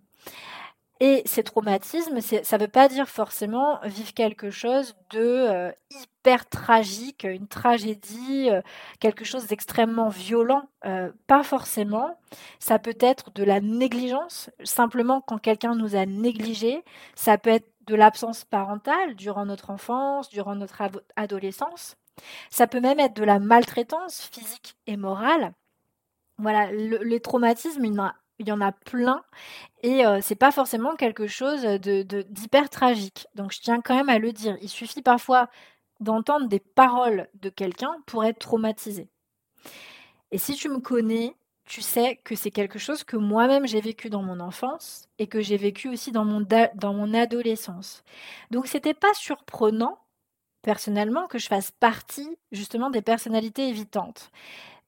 Et 1.01 1.23
ces 1.27 1.45
traumatismes, 1.45 2.21
ça 2.21 2.57
ne 2.57 2.63
veut 2.63 2.69
pas 2.69 2.89
dire 2.89 3.09
forcément 3.09 3.79
vivre 3.85 4.13
quelque 4.15 4.51
chose 4.51 4.97
de 5.11 5.21
euh, 5.21 5.73
hyper 5.91 6.49
tragique, 6.49 7.23
une 7.23 7.47
tragédie, 7.47 8.51
euh, 8.51 8.63
quelque 8.99 9.25
chose 9.25 9.47
d'extrêmement 9.47 10.09
violent. 10.09 10.65
Euh, 10.87 11.13
pas 11.29 11.45
forcément. 11.45 12.19
Ça 12.59 12.81
peut 12.81 12.97
être 12.99 13.31
de 13.31 13.45
la 13.45 13.61
négligence, 13.61 14.51
simplement 14.65 15.21
quand 15.21 15.39
quelqu'un 15.39 15.77
nous 15.77 15.95
a 15.95 16.05
négligés. 16.05 16.83
Ça 17.15 17.39
peut 17.39 17.51
être 17.51 17.71
de 17.87 17.95
l'absence 17.95 18.45
parentale 18.45 19.15
durant 19.15 19.47
notre 19.47 19.71
enfance, 19.71 20.29
durant 20.31 20.57
notre 20.57 20.83
adolescence. 21.15 21.97
Ça 22.51 22.67
peut 22.67 22.81
même 22.81 22.99
être 22.99 23.15
de 23.15 23.25
la 23.25 23.39
maltraitance 23.39 24.29
physique 24.33 24.77
et 24.89 24.97
morale. 24.97 25.55
Voilà, 26.39 26.71
les 26.73 27.21
traumatismes, 27.21 27.85
il 27.85 27.95
y 27.95 28.01
il 28.39 28.49
y 28.49 28.53
en 28.53 28.61
a 28.61 28.73
plein 28.73 29.23
et 29.83 30.03
c'est 30.23 30.35
pas 30.35 30.53
forcément 30.53 30.97
quelque 30.97 31.27
chose 31.27 31.63
de, 31.63 32.03
d'hyper 32.03 32.71
tragique. 32.71 33.27
Donc 33.35 33.53
je 33.53 33.61
tiens 33.61 33.81
quand 33.81 33.97
même 33.97 34.09
à 34.09 34.19
le 34.19 34.33
dire. 34.33 34.57
Il 34.61 34.69
suffit 34.69 35.03
parfois 35.03 35.49
d'entendre 36.01 36.49
des 36.49 36.61
paroles 36.61 37.29
de 37.35 37.49
quelqu'un 37.49 37.97
pour 38.07 38.25
être 38.25 38.39
traumatisé. 38.39 39.09
Et 40.31 40.39
si 40.39 40.55
tu 40.55 40.69
me 40.69 40.79
connais, 40.79 41.35
tu 41.65 41.83
sais 41.83 42.17
que 42.25 42.35
c'est 42.35 42.51
quelque 42.51 42.79
chose 42.79 43.05
que 43.05 43.17
moi-même 43.17 43.67
j'ai 43.67 43.81
vécu 43.81 44.09
dans 44.11 44.23
mon 44.23 44.41
enfance 44.41 45.09
et 45.19 45.27
que 45.27 45.41
j'ai 45.41 45.57
vécu 45.57 45.89
aussi 45.89 46.13
dans 46.13 46.25
mon, 46.25 46.47
dans 46.75 46.95
mon 46.95 47.15
adolescence. 47.15 48.05
Donc 48.51 48.67
c'était 48.67 48.95
pas 48.95 49.13
surprenant 49.15 49.99
personnellement 50.63 51.27
que 51.27 51.39
je 51.39 51.47
fasse 51.47 51.71
partie 51.71 52.37
justement 52.53 52.91
des 52.91 53.03
personnalités 53.03 53.69
évitantes. 53.69 54.31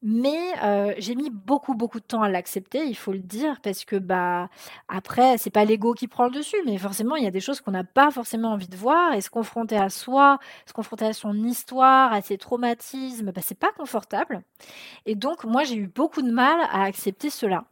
Mais 0.02 0.54
j'ai 0.98 1.14
mis 1.14 1.30
beaucoup, 1.30 1.74
beaucoup 1.74 2.00
de 2.00 2.04
temps 2.04 2.22
à 2.22 2.28
l'accepter, 2.30 2.86
il 2.86 2.94
faut 2.96 3.12
le 3.12 3.18
dire, 3.18 3.60
parce 3.62 3.84
que, 3.84 3.96
bah, 3.96 4.48
après, 4.88 5.36
c'est 5.36 5.50
pas 5.50 5.64
l'ego 5.66 5.92
qui 5.92 6.08
prend 6.08 6.24
le 6.24 6.30
dessus, 6.30 6.56
mais 6.64 6.78
forcément, 6.78 7.16
il 7.16 7.24
y 7.24 7.26
a 7.26 7.30
des 7.30 7.40
choses 7.40 7.60
qu'on 7.60 7.72
n'a 7.72 7.84
pas 7.84 8.10
forcément 8.10 8.52
envie 8.52 8.68
de 8.68 8.76
voir 8.76 9.12
et 9.12 9.20
se 9.20 9.28
confronter 9.30 9.76
à 9.76 9.90
soi, 9.90 10.38
se 10.66 10.72
confronter 10.72 11.04
à 11.06 11.12
son 11.12 11.34
histoire, 11.44 12.12
à 12.12 12.22
ses 12.22 12.38
traumatismes, 12.38 13.30
bah, 13.32 13.42
c'est 13.44 13.58
pas 13.58 13.72
confortable 13.72 14.42
et 15.06 15.14
donc 15.14 15.44
moi, 15.44 15.64
j'ai 15.64 15.76
eu 15.76 15.86
beaucoup 15.86 16.22
de 16.22 16.30
mal 16.30 16.60
à 16.70 16.84
accepter 16.84 17.30
cela 17.30 17.64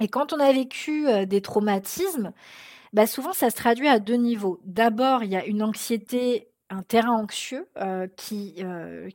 et 0.00 0.08
quand 0.08 0.32
on 0.32 0.40
a 0.40 0.52
vécu, 0.52 1.06
des 1.26 1.40
traumatismes, 1.40 2.32
bah, 2.92 3.06
souvent 3.06 3.32
ça 3.32 3.50
se 3.50 3.56
traduit 3.56 3.88
à 3.88 3.98
deux 3.98 4.14
niveaux. 4.16 4.60
D'abord, 4.64 5.24
il 5.24 5.30
y 5.30 5.36
a 5.36 5.44
une 5.46 5.62
anxiété 5.62 6.48
un 6.70 6.82
terrain 6.82 7.12
anxieux 7.12 7.66
qui, 8.16 8.64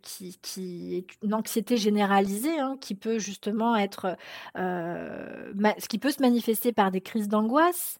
qui, 0.02 0.38
qui, 0.41 0.95
est 0.95 1.23
une 1.23 1.34
anxiété 1.34 1.78
généralisée, 1.78 2.60
hein, 2.60 2.78
qui 2.80 2.95
peut 2.95 3.19
justement 3.19 3.75
être, 3.75 4.15
euh, 4.58 5.54
qui 5.89 5.99
peut 5.99 6.12
se 6.12 6.21
manifester 6.21 6.71
par 6.71 6.91
des 6.91 7.02
crises 7.02 7.28
d'angoisse, 7.28 7.99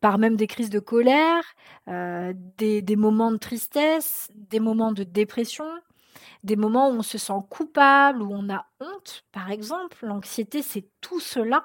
par 0.00 0.18
même 0.18 0.36
des 0.36 0.46
crises 0.46 0.70
de 0.70 0.80
colère, 0.80 1.42
des, 1.86 2.82
des, 2.82 2.96
moments 2.96 3.32
de 3.32 3.38
tristesse, 3.38 4.30
des 4.34 4.60
moments 4.60 4.92
de 4.92 5.04
dépression, 5.04 5.66
des 6.44 6.56
moments 6.56 6.88
où 6.88 6.94
on 6.94 7.02
se 7.02 7.18
sent 7.18 7.40
coupable, 7.48 8.22
où 8.22 8.32
on 8.32 8.50
a 8.50 8.66
honte, 8.80 9.24
par 9.32 9.50
exemple. 9.50 10.04
L'anxiété, 10.06 10.62
c'est 10.62 10.84
tout 11.00 11.20
cela. 11.20 11.64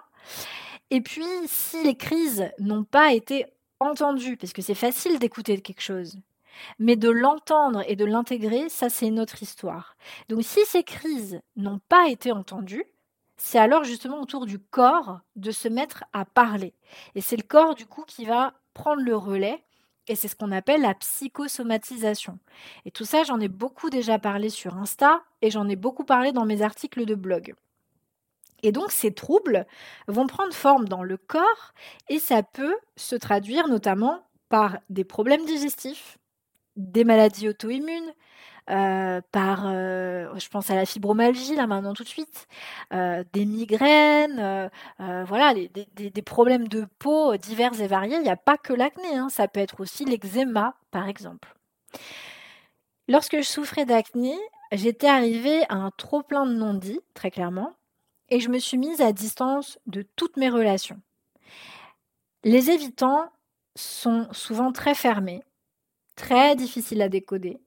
Et 0.89 1.01
puis, 1.01 1.25
si 1.47 1.83
les 1.83 1.95
crises 1.95 2.49
n'ont 2.59 2.83
pas 2.83 3.13
été 3.13 3.45
entendues, 3.79 4.37
parce 4.37 4.53
que 4.53 4.61
c'est 4.61 4.75
facile 4.75 5.19
d'écouter 5.19 5.59
quelque 5.61 5.81
chose, 5.81 6.17
mais 6.79 6.95
de 6.95 7.09
l'entendre 7.09 7.83
et 7.87 7.95
de 7.95 8.05
l'intégrer, 8.05 8.69
ça 8.69 8.89
c'est 8.89 9.07
une 9.07 9.19
autre 9.19 9.41
histoire. 9.41 9.95
Donc 10.29 10.43
si 10.43 10.65
ces 10.65 10.83
crises 10.83 11.41
n'ont 11.55 11.79
pas 11.89 12.09
été 12.09 12.31
entendues, 12.31 12.85
c'est 13.37 13.59
alors 13.59 13.83
justement 13.83 14.19
autour 14.19 14.45
du 14.45 14.59
corps 14.59 15.19
de 15.35 15.51
se 15.51 15.67
mettre 15.67 16.03
à 16.13 16.25
parler. 16.25 16.73
Et 17.15 17.21
c'est 17.21 17.37
le 17.37 17.43
corps 17.43 17.75
du 17.75 17.85
coup 17.85 18.03
qui 18.05 18.25
va 18.25 18.53
prendre 18.73 19.01
le 19.01 19.15
relais. 19.15 19.63
Et 20.09 20.15
c'est 20.15 20.29
ce 20.29 20.35
qu'on 20.37 20.53
appelle 20.53 20.81
la 20.81 20.93
psychosomatisation. 20.93 22.39
Et 22.85 22.91
tout 22.91 23.03
ça, 23.03 23.23
j'en 23.23 23.41
ai 23.41 23.49
beaucoup 23.49 23.89
déjà 23.89 24.17
parlé 24.17 24.49
sur 24.49 24.77
Insta 24.77 25.21
et 25.41 25.51
j'en 25.51 25.67
ai 25.67 25.75
beaucoup 25.75 26.05
parlé 26.05 26.31
dans 26.31 26.45
mes 26.45 26.61
articles 26.61 27.05
de 27.05 27.13
blog. 27.13 27.55
Et 28.63 28.71
donc 28.71 28.91
ces 28.91 29.13
troubles 29.13 29.67
vont 30.07 30.27
prendre 30.27 30.53
forme 30.53 30.87
dans 30.87 31.03
le 31.03 31.17
corps 31.17 31.73
et 32.09 32.19
ça 32.19 32.41
peut 32.41 32.75
se 32.95 33.15
traduire 33.15 33.67
notamment 33.67 34.23
par 34.49 34.77
des 34.89 35.03
problèmes 35.03 35.45
digestifs, 35.45 36.17
des 36.77 37.03
maladies 37.03 37.49
auto-immunes, 37.49 38.13
euh, 38.69 39.21
par, 39.31 39.63
euh, 39.65 40.27
je 40.37 40.49
pense 40.49 40.69
à 40.69 40.75
la 40.75 40.85
fibromyalgie 40.85 41.55
là 41.55 41.67
maintenant 41.67 41.93
tout 41.93 42.03
de 42.03 42.09
suite, 42.09 42.47
euh, 42.93 43.23
des 43.31 43.45
migraines, 43.45 44.69
voilà, 44.99 45.53
des, 45.53 46.21
problèmes 46.21 46.67
de 46.67 46.85
peau 46.99 47.37
divers 47.37 47.79
et 47.79 47.87
variés. 47.87 48.17
Il 48.17 48.23
n'y 48.23 48.29
a 48.29 48.35
pas 48.35 48.57
que 48.57 48.73
l'acné, 48.73 49.15
hein, 49.15 49.29
ça 49.29 49.47
peut 49.47 49.61
être 49.61 49.79
aussi 49.79 50.03
l'eczéma 50.03 50.75
par 50.91 51.07
exemple. 51.07 51.55
Lorsque 53.07 53.37
je 53.37 53.43
souffrais 53.43 53.85
d'acné, 53.85 54.35
j'étais 54.73 55.07
arrivée 55.07 55.63
à 55.69 55.75
un 55.75 55.91
trop 55.91 56.21
plein 56.21 56.45
de 56.45 56.53
non-dits, 56.53 56.99
très 57.13 57.31
clairement, 57.31 57.73
et 58.29 58.41
je 58.41 58.49
me 58.49 58.59
suis 58.59 58.77
mise 58.77 58.99
à 58.99 59.13
distance 59.13 59.79
de 59.87 60.01
toutes 60.17 60.35
mes 60.35 60.49
relations. 60.49 60.99
Les 62.43 62.69
évitants 62.69 63.29
sont 63.75 64.27
souvent 64.33 64.73
très 64.73 64.93
fermés, 64.93 65.43
très 66.17 66.57
difficiles 66.57 67.01
à 67.01 67.07
décoder. 67.07 67.61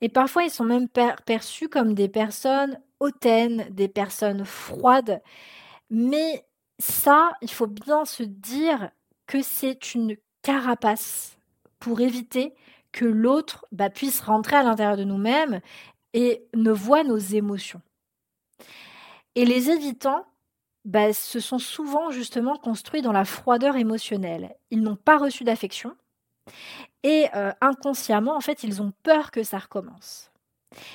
Et 0.00 0.08
parfois, 0.08 0.44
ils 0.44 0.50
sont 0.50 0.64
même 0.64 0.88
perçus 1.26 1.68
comme 1.68 1.94
des 1.94 2.08
personnes 2.08 2.78
hautaines, 3.00 3.66
des 3.70 3.88
personnes 3.88 4.44
froides. 4.44 5.20
Mais 5.90 6.44
ça, 6.78 7.32
il 7.42 7.50
faut 7.50 7.66
bien 7.66 8.04
se 8.04 8.22
dire 8.22 8.90
que 9.26 9.42
c'est 9.42 9.94
une 9.94 10.16
carapace 10.42 11.36
pour 11.80 12.00
éviter 12.00 12.54
que 12.92 13.04
l'autre 13.04 13.66
bah, 13.72 13.90
puisse 13.90 14.20
rentrer 14.20 14.56
à 14.56 14.62
l'intérieur 14.62 14.96
de 14.96 15.04
nous-mêmes 15.04 15.60
et 16.14 16.46
ne 16.54 16.70
voit 16.70 17.04
nos 17.04 17.18
émotions. 17.18 17.82
Et 19.34 19.44
les 19.44 19.70
évitants, 19.70 20.24
bah, 20.84 21.12
se 21.12 21.40
sont 21.40 21.58
souvent 21.58 22.10
justement 22.10 22.56
construits 22.56 23.02
dans 23.02 23.12
la 23.12 23.24
froideur 23.24 23.76
émotionnelle. 23.76 24.56
Ils 24.70 24.80
n'ont 24.80 24.96
pas 24.96 25.18
reçu 25.18 25.44
d'affection 25.44 25.94
et 27.02 27.26
euh, 27.34 27.52
inconsciemment, 27.60 28.36
en 28.36 28.40
fait, 28.40 28.62
ils 28.62 28.82
ont 28.82 28.92
peur 29.02 29.30
que 29.30 29.42
ça 29.42 29.58
recommence. 29.58 30.30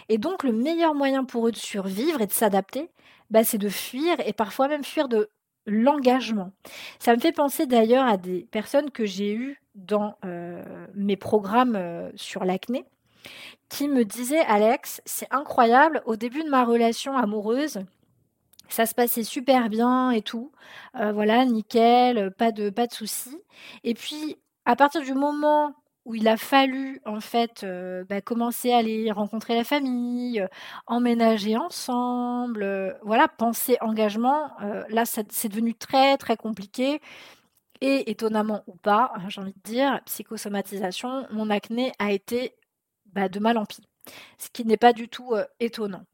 Et 0.10 0.18
donc, 0.18 0.44
le 0.44 0.52
meilleur 0.52 0.94
moyen 0.94 1.24
pour 1.24 1.48
eux 1.48 1.52
de 1.52 1.58
survivre 1.58 2.22
et 2.22 2.28
de 2.28 2.32
s'adapter, 2.32 2.90
bah, 3.30 3.44
c'est 3.44 3.58
de 3.58 3.70
fuir 3.70 4.16
et 4.26 4.34
parfois 4.34 4.68
même 4.68 4.84
fuir 4.84 5.08
de 5.08 5.30
l'engagement. 5.66 6.52
Ça 7.00 7.16
me 7.16 7.20
fait 7.20 7.32
penser 7.32 7.66
d'ailleurs 7.66 8.06
à 8.06 8.18
des 8.18 8.48
personnes 8.52 8.92
que 8.92 9.06
j'ai 9.06 9.34
eues 9.34 9.62
dans 9.76 10.18
euh, 10.26 10.62
mes 10.94 11.16
programmes 11.16 11.76
euh, 11.76 12.12
sur 12.16 12.44
l'acné 12.44 12.86
qui 13.70 13.88
me 13.88 14.04
disaient 14.04 14.46
Alex, 14.46 15.02
c'est 15.06 15.34
incroyable, 15.34 16.04
au 16.06 16.18
début 16.18 16.44
de 16.44 16.50
ma 16.50 16.66
relation 16.66 17.18
amoureuse, 17.18 17.80
ça 18.68 18.86
se 18.86 18.94
passait 18.94 19.24
super 19.24 19.70
bien 19.70 20.12
et 20.12 20.22
tout. 20.22 20.52
voilà, 20.94 21.46
nickel, 21.46 22.32
pas 22.32 22.52
de, 22.52 22.70
pas 22.70 22.86
de 22.86 22.94
soucis. 22.94 23.40
Et 23.84 23.94
puis, 23.94 24.38
à 24.66 24.76
partir 24.76 25.02
du 25.02 25.14
moment 25.14 25.76
où 26.06 26.16
il 26.16 26.28
a 26.28 26.38
fallu 26.38 27.02
en 27.06 27.22
fait 27.22 27.64
euh, 27.64 28.04
bah, 28.06 28.22
commencer 28.22 28.72
à 28.74 28.78
aller 28.78 29.12
rencontrer 29.12 29.56
la 29.56 29.64
famille, 29.64 30.42
euh, 30.42 30.48
emménager 30.86 31.56
ensemble, 31.58 32.64
euh, 32.64 32.94
voilà, 33.04 33.28
penser 33.28 33.78
engagement. 33.82 34.52
là, 34.90 35.06
c'est 35.06 35.50
devenu 35.50 35.76
très 35.76 36.18
très 36.18 36.38
compliqué. 36.38 37.02
Et 37.82 38.10
étonnamment 38.12 38.64
ou 38.68 38.76
pas, 38.76 39.12
hein, 39.16 39.28
j'ai 39.28 39.42
envie 39.42 39.54
de 39.54 39.62
dire, 39.64 40.02
psychosomatisation, 40.06 41.28
mon 41.32 41.50
acné 41.50 41.92
a 42.00 42.12
été 42.14 42.56
bah, 43.08 43.28
de 43.30 43.40
mal 43.40 43.58
en 43.58 43.66
pis, 43.66 43.82
ce 44.38 44.50
qui 44.50 44.66
n'est 44.66 44.78
pas 44.78 44.94
du 44.94 45.10
tout 45.10 45.34
étonnant. 45.60 46.06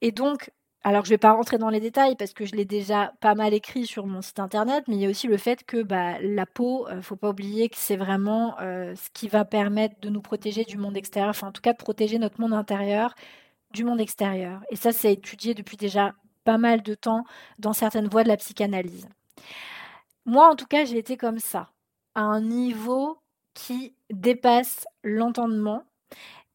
Et 0.00 0.12
donc, 0.12 0.50
alors, 0.82 1.04
je 1.04 1.10
ne 1.10 1.14
vais 1.14 1.18
pas 1.18 1.32
rentrer 1.32 1.58
dans 1.58 1.68
les 1.68 1.80
détails 1.80 2.16
parce 2.16 2.32
que 2.32 2.46
je 2.46 2.54
l'ai 2.56 2.64
déjà 2.64 3.12
pas 3.20 3.34
mal 3.34 3.52
écrit 3.52 3.86
sur 3.86 4.06
mon 4.06 4.22
site 4.22 4.40
internet, 4.40 4.84
mais 4.88 4.96
il 4.96 5.02
y 5.02 5.06
a 5.06 5.10
aussi 5.10 5.26
le 5.26 5.36
fait 5.36 5.62
que 5.64 5.82
bah, 5.82 6.18
la 6.22 6.46
peau, 6.46 6.88
ne 6.88 6.94
euh, 6.96 7.02
faut 7.02 7.16
pas 7.16 7.28
oublier 7.28 7.68
que 7.68 7.76
c'est 7.76 7.98
vraiment 7.98 8.58
euh, 8.60 8.94
ce 8.94 9.10
qui 9.12 9.28
va 9.28 9.44
permettre 9.44 10.00
de 10.00 10.08
nous 10.08 10.22
protéger 10.22 10.64
du 10.64 10.78
monde 10.78 10.96
extérieur, 10.96 11.30
enfin 11.30 11.48
en 11.48 11.52
tout 11.52 11.60
cas 11.60 11.74
de 11.74 11.78
protéger 11.78 12.18
notre 12.18 12.40
monde 12.40 12.54
intérieur 12.54 13.14
du 13.72 13.84
monde 13.84 14.00
extérieur. 14.00 14.62
Et 14.70 14.76
ça, 14.76 14.90
c'est 14.92 15.12
étudié 15.12 15.52
depuis 15.52 15.76
déjà 15.76 16.14
pas 16.44 16.56
mal 16.56 16.82
de 16.82 16.94
temps 16.94 17.24
dans 17.58 17.74
certaines 17.74 18.08
voies 18.08 18.24
de 18.24 18.28
la 18.28 18.38
psychanalyse. 18.38 19.06
Moi, 20.24 20.48
en 20.48 20.56
tout 20.56 20.66
cas, 20.66 20.86
j'ai 20.86 20.96
été 20.96 21.18
comme 21.18 21.40
ça, 21.40 21.68
à 22.14 22.22
un 22.22 22.40
niveau 22.40 23.18
qui 23.52 23.94
dépasse 24.10 24.86
l'entendement, 25.04 25.84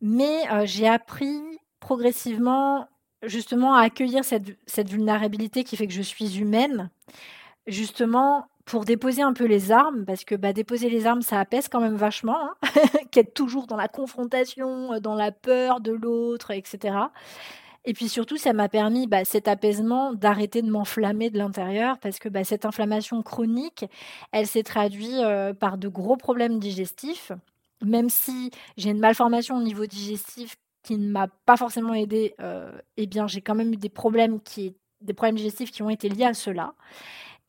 mais 0.01 0.51
euh, 0.51 0.65
j'ai 0.65 0.87
appris 0.87 1.41
progressivement 1.79 2.87
justement 3.27 3.75
à 3.75 3.81
accueillir 3.81 4.23
cette, 4.23 4.89
vulnérabilité 4.89 5.63
qui 5.63 5.77
fait 5.77 5.87
que 5.87 5.93
je 5.93 6.01
suis 6.01 6.39
humaine, 6.39 6.89
justement 7.67 8.47
pour 8.65 8.83
déposer 8.83 9.21
un 9.21 9.33
peu 9.33 9.45
les 9.45 9.71
armes, 9.71 10.05
parce 10.05 10.25
que 10.25 10.33
bah, 10.33 10.51
déposer 10.51 10.89
les 10.89 11.05
armes, 11.05 11.21
ça 11.21 11.39
apaise 11.39 11.67
quand 11.67 11.79
même 11.79 11.95
vachement, 11.95 12.37
hein, 12.39 12.55
qu'être 13.11 13.33
toujours 13.33 13.67
dans 13.67 13.75
la 13.75 13.87
confrontation, 13.87 14.93
euh, 14.93 14.99
dans 14.99 15.13
la 15.13 15.31
peur 15.31 15.81
de 15.81 15.91
l'autre, 15.91 16.49
etc. 16.51 16.95
Et 17.85 17.93
puis 17.93 18.09
surtout, 18.09 18.37
ça 18.37 18.53
m'a 18.53 18.67
permis 18.67 19.05
bah, 19.05 19.23
cet 19.23 19.47
apaisement 19.47 20.13
d'arrêter 20.13 20.63
de 20.63 20.71
m'enflammer 20.71 21.29
de 21.29 21.37
l'intérieur, 21.37 21.99
parce 21.99 22.17
que 22.17 22.27
bah, 22.27 22.43
cette 22.43 22.65
inflammation 22.65 23.21
chronique, 23.21 23.85
elle 24.31 24.47
s'est 24.47 24.63
traduite 24.63 25.13
euh, 25.13 25.53
par 25.53 25.77
de 25.77 25.87
gros 25.87 26.17
problèmes 26.17 26.59
digestifs. 26.59 27.31
Même 27.83 28.09
si 28.09 28.49
j'ai 28.77 28.89
une 28.89 28.99
malformation 28.99 29.57
au 29.57 29.61
niveau 29.61 29.85
digestif 29.85 30.55
qui 30.85 30.97
ne 30.97 31.11
m'a 31.11 31.27
pas 31.27 31.57
forcément 31.57 31.93
aidé, 31.93 32.35
euh, 32.39 32.71
eh 32.97 33.07
bien, 33.07 33.27
j'ai 33.27 33.41
quand 33.41 33.55
même 33.55 33.73
eu 33.73 33.77
des 33.77 33.89
problèmes, 33.89 34.39
qui, 34.39 34.75
des 35.01 35.13
problèmes 35.13 35.35
digestifs 35.35 35.71
qui 35.71 35.81
ont 35.81 35.89
été 35.89 36.09
liés 36.09 36.25
à 36.25 36.33
cela. 36.33 36.75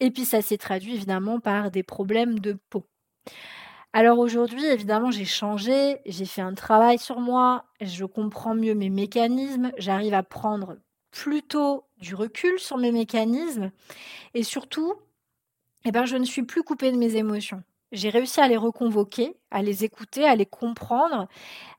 Et 0.01 0.11
puis, 0.11 0.25
ça 0.25 0.43
s'est 0.43 0.59
traduit 0.59 0.95
évidemment 0.95 1.39
par 1.39 1.71
des 1.71 1.83
problèmes 1.83 2.39
de 2.39 2.59
peau. 2.71 2.87
Alors 3.93 4.19
aujourd'hui, 4.19 4.65
évidemment, 4.67 5.11
j'ai 5.11 5.25
changé, 5.25 5.99
j'ai 6.05 6.27
fait 6.27 6.43
un 6.43 6.55
travail 6.55 6.99
sur 6.99 7.19
moi, 7.21 7.65
je 7.81 8.05
comprends 8.05 8.55
mieux 8.55 8.75
mes 8.75 8.91
mécanismes, 8.91 9.73
j'arrive 9.79 10.13
à 10.13 10.23
prendre 10.23 10.77
plutôt 11.11 11.85
du 11.97 12.15
recul 12.15 12.59
sur 12.59 12.77
mes 12.77 12.93
mécanismes 12.93 13.71
et 14.35 14.43
surtout, 14.43 14.95
eh 15.87 15.93
ben, 15.93 16.05
je 16.05 16.17
ne 16.17 16.25
suis 16.25 16.43
plus 16.43 16.63
coupée 16.63 16.93
de 16.93 16.99
mes 16.99 17.17
émotions. 17.17 17.63
J'ai 17.93 18.11
réussi 18.11 18.41
à 18.41 18.49
les 18.49 18.59
reconvoquer, 18.59 19.39
à 19.51 19.63
les 19.63 19.85
écouter, 19.85 20.27
à 20.27 20.37
les 20.37 20.45
comprendre, 20.45 21.27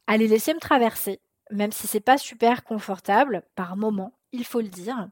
à 0.07 0.17
les 0.17 0.27
laisser 0.27 0.55
me 0.55 0.59
traverser 0.59 1.19
même 1.51 1.71
si 1.71 1.87
c'est 1.87 1.99
pas 1.99 2.17
super 2.17 2.63
confortable 2.63 3.43
par 3.55 3.77
moment, 3.77 4.13
il 4.31 4.45
faut 4.45 4.61
le 4.61 4.67
dire. 4.67 5.07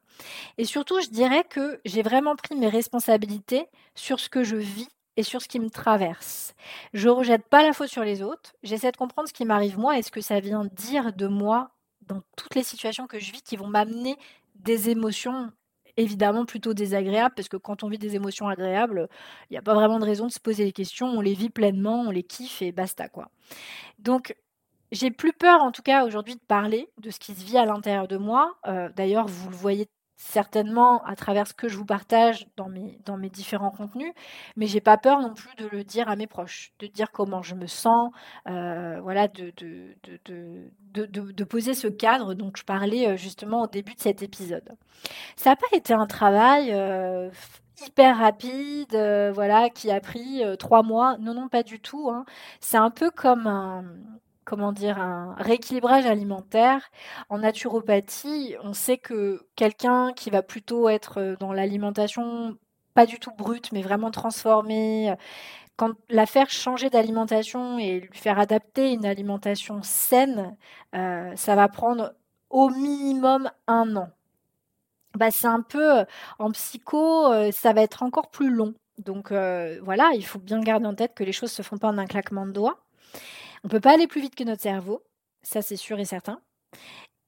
Et 0.58 0.65
surtout, 0.65 1.00
je 1.02 1.10
dirais 1.10 1.43
que 1.43 1.80
j'ai 1.86 2.02
vraiment 2.02 2.36
pris 2.36 2.56
mes 2.56 2.69
responsabilités 2.69 3.67
sur 3.95 4.19
ce 4.19 4.30
que 4.30 4.43
je 4.43 4.56
vis 4.56 4.89
et 5.17 5.24
sur 5.24 5.41
ce 5.41 5.48
qui 5.48 5.60
me 5.60 5.69
traverse. 5.69 6.54
Je 6.93 7.10
rejette 7.10 7.48
pas 7.48 7.63
la 7.63 7.74
faute 7.74 7.89
sur 7.89 8.04
les 8.04 8.21
autres, 8.21 8.54
j'essaie 8.63 8.91
de 8.91 8.98
comprendre 8.98 9.30
ce 9.30 9.34
qui 9.34 9.45
m'arrive 9.45 9.80
moi 9.80 9.98
et 9.98 10.02
ce 10.02 10.12
que 10.12 10.21
ça 10.21 10.39
vient 10.39 10.65
dire 10.65 11.13
de 11.13 11.28
moi 11.28 11.71
dans 12.08 12.21
toutes 12.36 12.56
les 12.56 12.63
situations 12.63 13.08
que 13.08 13.19
je 13.19 13.32
vis 13.32 13.41
qui 13.41 13.56
vont 13.56 13.67
m'amener 13.67 14.17
des 14.56 14.89
émotions 14.89 15.52
évidemment 15.98 16.45
plutôt 16.45 16.74
désagréables 16.74 17.36
parce 17.36 17.48
que 17.48 17.58
quand 17.58 17.84
on 17.84 17.88
vit 17.88 17.98
des 17.98 18.15
émotions 18.15 18.48
agréables, 18.48 19.08
il 19.50 19.54
n'y 19.54 19.58
a 19.58 19.62
pas 19.62 19.74
vraiment 19.74 20.00
de 20.00 20.06
raison 20.06 20.28
de 20.28 20.32
se 20.32 20.39
poser 20.39 20.65
des 20.65 20.74
questions, 20.74 21.08
on 21.08 21.21
les 21.21 21.34
vit 21.34 21.50
pleinement, 21.50 22.02
on 22.02 22.12
les 22.12 22.24
kiffe 22.24 22.62
et 22.62 22.71
basta 22.71 23.08
quoi. 23.08 23.30
Donc 24.00 24.36
j'ai 24.91 25.12
plus 25.12 25.34
peur, 25.34 25.62
en 25.62 25.71
tout 25.71 25.82
cas 25.82 26.06
aujourd'hui, 26.06 26.36
de 26.36 26.41
parler 26.48 26.89
de 27.00 27.10
ce 27.10 27.19
qui 27.19 27.34
se 27.34 27.43
vit 27.43 27.58
à 27.58 27.65
l'intérieur 27.65 28.08
de 28.08 28.17
moi. 28.17 28.56
Euh, 28.67 28.89
d'ailleurs, 28.95 29.28
vous 29.28 29.50
le 29.50 29.56
voyez 29.56 29.89
certainement 30.17 31.04
à 31.04 31.15
travers 31.15 31.45
ce 31.45 31.54
que 31.54 31.67
je 31.67 31.78
vous 31.78 31.86
partage 31.86 32.48
dans 32.56 32.69
mes, 32.69 33.00
dans 33.06 33.17
mes 33.17 33.30
différents 33.30 33.71
contenus, 33.71 34.13
mais 34.56 34.65
j'ai 34.65 34.80
pas 34.80 34.98
peur 34.98 35.19
non 35.19 35.34
plus 35.34 35.54
de 35.58 35.67
le 35.67 35.84
dire 35.84 36.08
à 36.08 36.15
mes 36.15 36.26
proches, 36.26 36.71
de 36.80 36.88
dire 36.88 37.12
comment 37.12 37.41
je 37.41 37.54
me 37.54 37.67
sens, 37.67 38.12
euh, 38.48 39.00
voilà, 39.02 39.28
de 39.28 39.52
de, 39.58 39.98
de, 40.93 41.43
poser 41.43 41.74
ce 41.74 41.88
cadre 41.88 42.34
dont 42.34 42.52
je 42.56 42.63
parlais 42.63 43.10
euh, 43.10 43.17
justement 43.17 43.63
au 43.63 43.67
début 43.67 43.93
de 43.93 44.00
cet 44.00 44.21
épisode. 44.24 44.78
Ça 45.36 45.50
n'a 45.50 45.56
pas 45.58 45.67
été 45.74 45.93
un 45.93 46.08
travail 46.08 46.74
hyper 47.86 48.17
rapide, 48.17 48.95
voilà, 49.34 49.69
qui 49.69 49.91
a 49.91 50.00
pris 50.00 50.43
trois 50.58 50.82
mois. 50.82 51.17
Non, 51.17 51.34
non, 51.34 51.50
pas 51.50 51.63
du 51.63 51.82
tout. 51.82 52.10
Hein. 52.10 52.24
C'est 52.62 52.78
un 52.78 52.89
peu 52.89 53.12
comme 53.12 53.48
un 53.48 53.84
comment 54.46 54.72
dire, 54.72 55.00
un 55.00 55.36
rééquilibrage 55.38 56.06
alimentaire. 56.06 56.92
En 57.30 57.40
naturopathie, 57.40 58.56
on 58.64 58.74
sait 58.74 58.98
que 58.98 59.46
quelqu'un 59.56 60.14
qui 60.14 60.30
va 60.30 60.44
plutôt 60.44 60.88
être 60.90 61.20
euh, 61.20 61.36
dans 61.40 61.52
l'alimentation 61.52 62.58
pas 62.94 63.06
du 63.06 63.20
tout 63.20 63.32
brute, 63.38 63.74
mais 63.74 63.82
vraiment 63.82 64.12
transformée, 64.12 65.12
euh, 65.12 65.16
quand 65.78 65.92
la 66.10 66.26
faire 66.26 66.50
changer 66.50 66.90
d'alimentation 66.90 67.80
et 67.80 68.00
lui 68.02 68.18
faire 68.18 68.40
adapter 68.40 68.94
une 68.94 69.06
alimentation 69.06 69.82
saine, 69.84 70.56
euh, 70.96 71.34
ça 71.36 71.56
va 71.56 71.68
prendre 71.68 72.14
au 72.50 72.70
minimum 72.70 73.52
un 73.68 73.96
an. 73.98 74.10
Bah, 75.16 75.32
c'est 75.32 75.48
un 75.48 75.62
peu 75.62 76.06
en 76.40 76.52
psycho, 76.52 77.52
ça 77.52 77.74
va 77.74 77.82
être 77.82 78.04
encore 78.04 78.30
plus 78.30 78.50
long. 78.50 78.74
Donc 79.00 79.32
voilà, 79.32 80.12
il 80.16 80.26
faut 80.26 80.40
bien 80.40 80.60
garder 80.62 80.86
en 80.88 80.96
tête 80.96 81.14
que 81.16 81.24
les 81.24 81.32
choses 81.32 81.52
se 81.52 81.62
font 81.62 81.78
pas 81.78 81.90
en 81.90 81.98
un 81.98 82.06
claquement 82.06 82.46
de 82.46 82.52
doigts. 82.52 82.86
On 83.65 83.67
ne 83.67 83.71
peut 83.71 83.80
pas 83.80 83.95
aller 83.95 84.06
plus 84.06 84.21
vite 84.21 84.36
que 84.36 84.43
notre 84.43 84.62
cerveau, 84.62 85.01
ça 85.41 85.63
c'est 85.63 85.75
sûr 85.75 85.97
et 85.97 86.06
certain. 86.06 86.39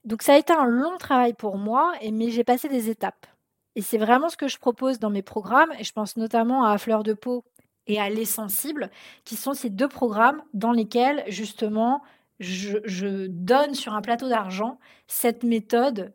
Donc 0.03 0.21
ça 0.21 0.35
a 0.35 0.37
été 0.37 0.53
un 0.53 0.67
long 0.67 0.95
travail 0.99 1.33
pour 1.33 1.57
moi, 1.57 1.93
mais 2.13 2.29
j'ai 2.29 2.43
passé 2.43 2.69
des 2.69 2.91
étapes. 2.91 3.25
Et 3.73 3.81
c'est 3.81 3.97
vraiment 3.97 4.29
ce 4.29 4.37
que 4.37 4.47
je 4.47 4.59
propose 4.59 4.99
dans 4.99 5.09
mes 5.09 5.23
programmes, 5.23 5.71
et 5.79 5.83
je 5.83 5.91
pense 5.93 6.15
notamment 6.15 6.63
à 6.63 6.77
Fleur 6.77 7.01
de 7.01 7.13
peau 7.13 7.43
et 7.87 7.99
à 7.99 8.11
L'Essensible, 8.11 8.91
qui 9.25 9.35
sont 9.35 9.55
ces 9.55 9.71
deux 9.71 9.87
programmes 9.87 10.43
dans 10.53 10.73
lesquels 10.73 11.23
justement 11.25 12.03
je, 12.39 12.77
je 12.83 13.25
donne 13.25 13.73
sur 13.73 13.95
un 13.95 14.03
plateau 14.03 14.29
d'argent 14.29 14.77
cette 15.07 15.41
méthode 15.41 16.13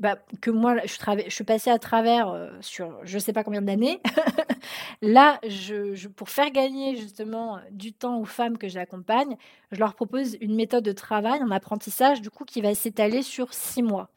bah, 0.00 0.18
que 0.40 0.50
moi, 0.50 0.76
je, 0.84 1.30
suis 1.30 1.44
passée 1.44 1.70
à 1.70 1.78
travers 1.78 2.28
euh, 2.28 2.50
sur 2.60 2.98
je 3.04 3.14
ne 3.14 3.20
sais 3.20 3.32
pas 3.32 3.44
combien 3.44 3.62
d'années. 3.62 4.00
Là, 5.02 5.38
je, 5.46 6.08
pour 6.08 6.30
faire 6.30 6.50
gagner 6.50 6.96
justement 6.96 7.58
du 7.70 7.92
temps 7.92 8.18
aux 8.18 8.24
femmes 8.24 8.58
que 8.58 8.68
j'accompagne, 8.68 9.36
je 9.70 9.78
leur 9.78 9.94
propose 9.94 10.36
une 10.40 10.56
méthode 10.56 10.84
de 10.84 10.92
travail, 10.92 11.40
un 11.40 11.50
apprentissage, 11.50 12.20
du 12.20 12.30
coup, 12.30 12.44
qui 12.44 12.60
va 12.60 12.74
s'étaler 12.74 13.22
sur 13.22 13.54
six 13.54 13.82
mois. 13.82 14.10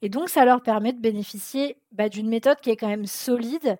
Et 0.00 0.08
donc, 0.08 0.28
ça 0.28 0.44
leur 0.44 0.62
permet 0.62 0.92
de 0.92 1.00
bénéficier 1.00 1.76
bah, 1.90 2.08
d'une 2.08 2.28
méthode 2.28 2.60
qui 2.60 2.70
est 2.70 2.76
quand 2.76 2.88
même 2.88 3.06
solide. 3.06 3.78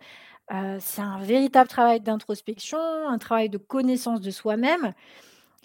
Euh, 0.53 0.79
c'est 0.81 1.03
un 1.03 1.19
véritable 1.19 1.69
travail 1.69 2.01
d'introspection, 2.01 2.79
un 2.79 3.19
travail 3.19 3.51
de 3.51 3.59
connaissance 3.59 4.21
de 4.21 4.31
soi-même. 4.31 4.95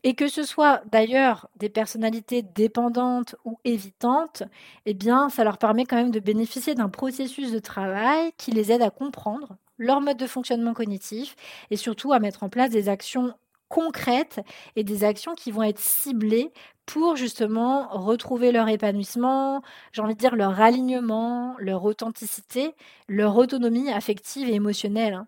Et 0.04 0.16
que 0.16 0.28
ce 0.28 0.44
soit 0.44 0.82
d'ailleurs 0.92 1.48
des 1.58 1.70
personnalités 1.70 2.42
dépendantes 2.42 3.36
ou 3.46 3.60
évitantes, 3.66 4.44
eh 4.86 4.94
bien, 4.94 5.30
ça 5.30 5.44
leur 5.44 5.58
permet 5.58 5.86
quand 5.86 5.96
même 5.96 6.12
de 6.12 6.20
bénéficier 6.20 6.74
d'un 6.74 6.90
processus 6.90 7.52
de 7.52 7.60
travail 7.60 8.32
qui 8.38 8.52
les 8.52 8.72
aide 8.72 8.82
à 8.82 8.90
comprendre 8.90 9.58
leur 9.78 10.02
mode 10.02 10.18
de 10.18 10.28
fonctionnement 10.28 10.74
cognitif 10.74 11.36
et 11.70 11.76
surtout 11.76 12.14
à 12.14 12.20
mettre 12.20 12.44
en 12.44 12.50
place 12.50 12.70
des 12.70 12.90
actions 12.90 13.34
concrètes 13.68 14.42
et 14.76 14.84
des 14.84 15.04
actions 15.04 15.34
qui 15.34 15.50
vont 15.52 15.64
être 15.64 15.80
ciblées 15.80 16.52
pour 16.86 17.16
justement 17.16 17.88
retrouver 17.90 18.52
leur 18.52 18.68
épanouissement, 18.68 19.62
j'ai 19.94 20.02
envie 20.02 20.14
de 20.14 20.20
dire 20.20 20.36
leur 20.36 20.60
alignement, 20.60 21.56
leur 21.58 21.86
authenticité, 21.86 22.76
leur 23.08 23.38
autonomie 23.38 23.90
affective 23.92 24.50
et 24.50 24.56
émotionnelle. 24.56 25.14
Hein. 25.14 25.28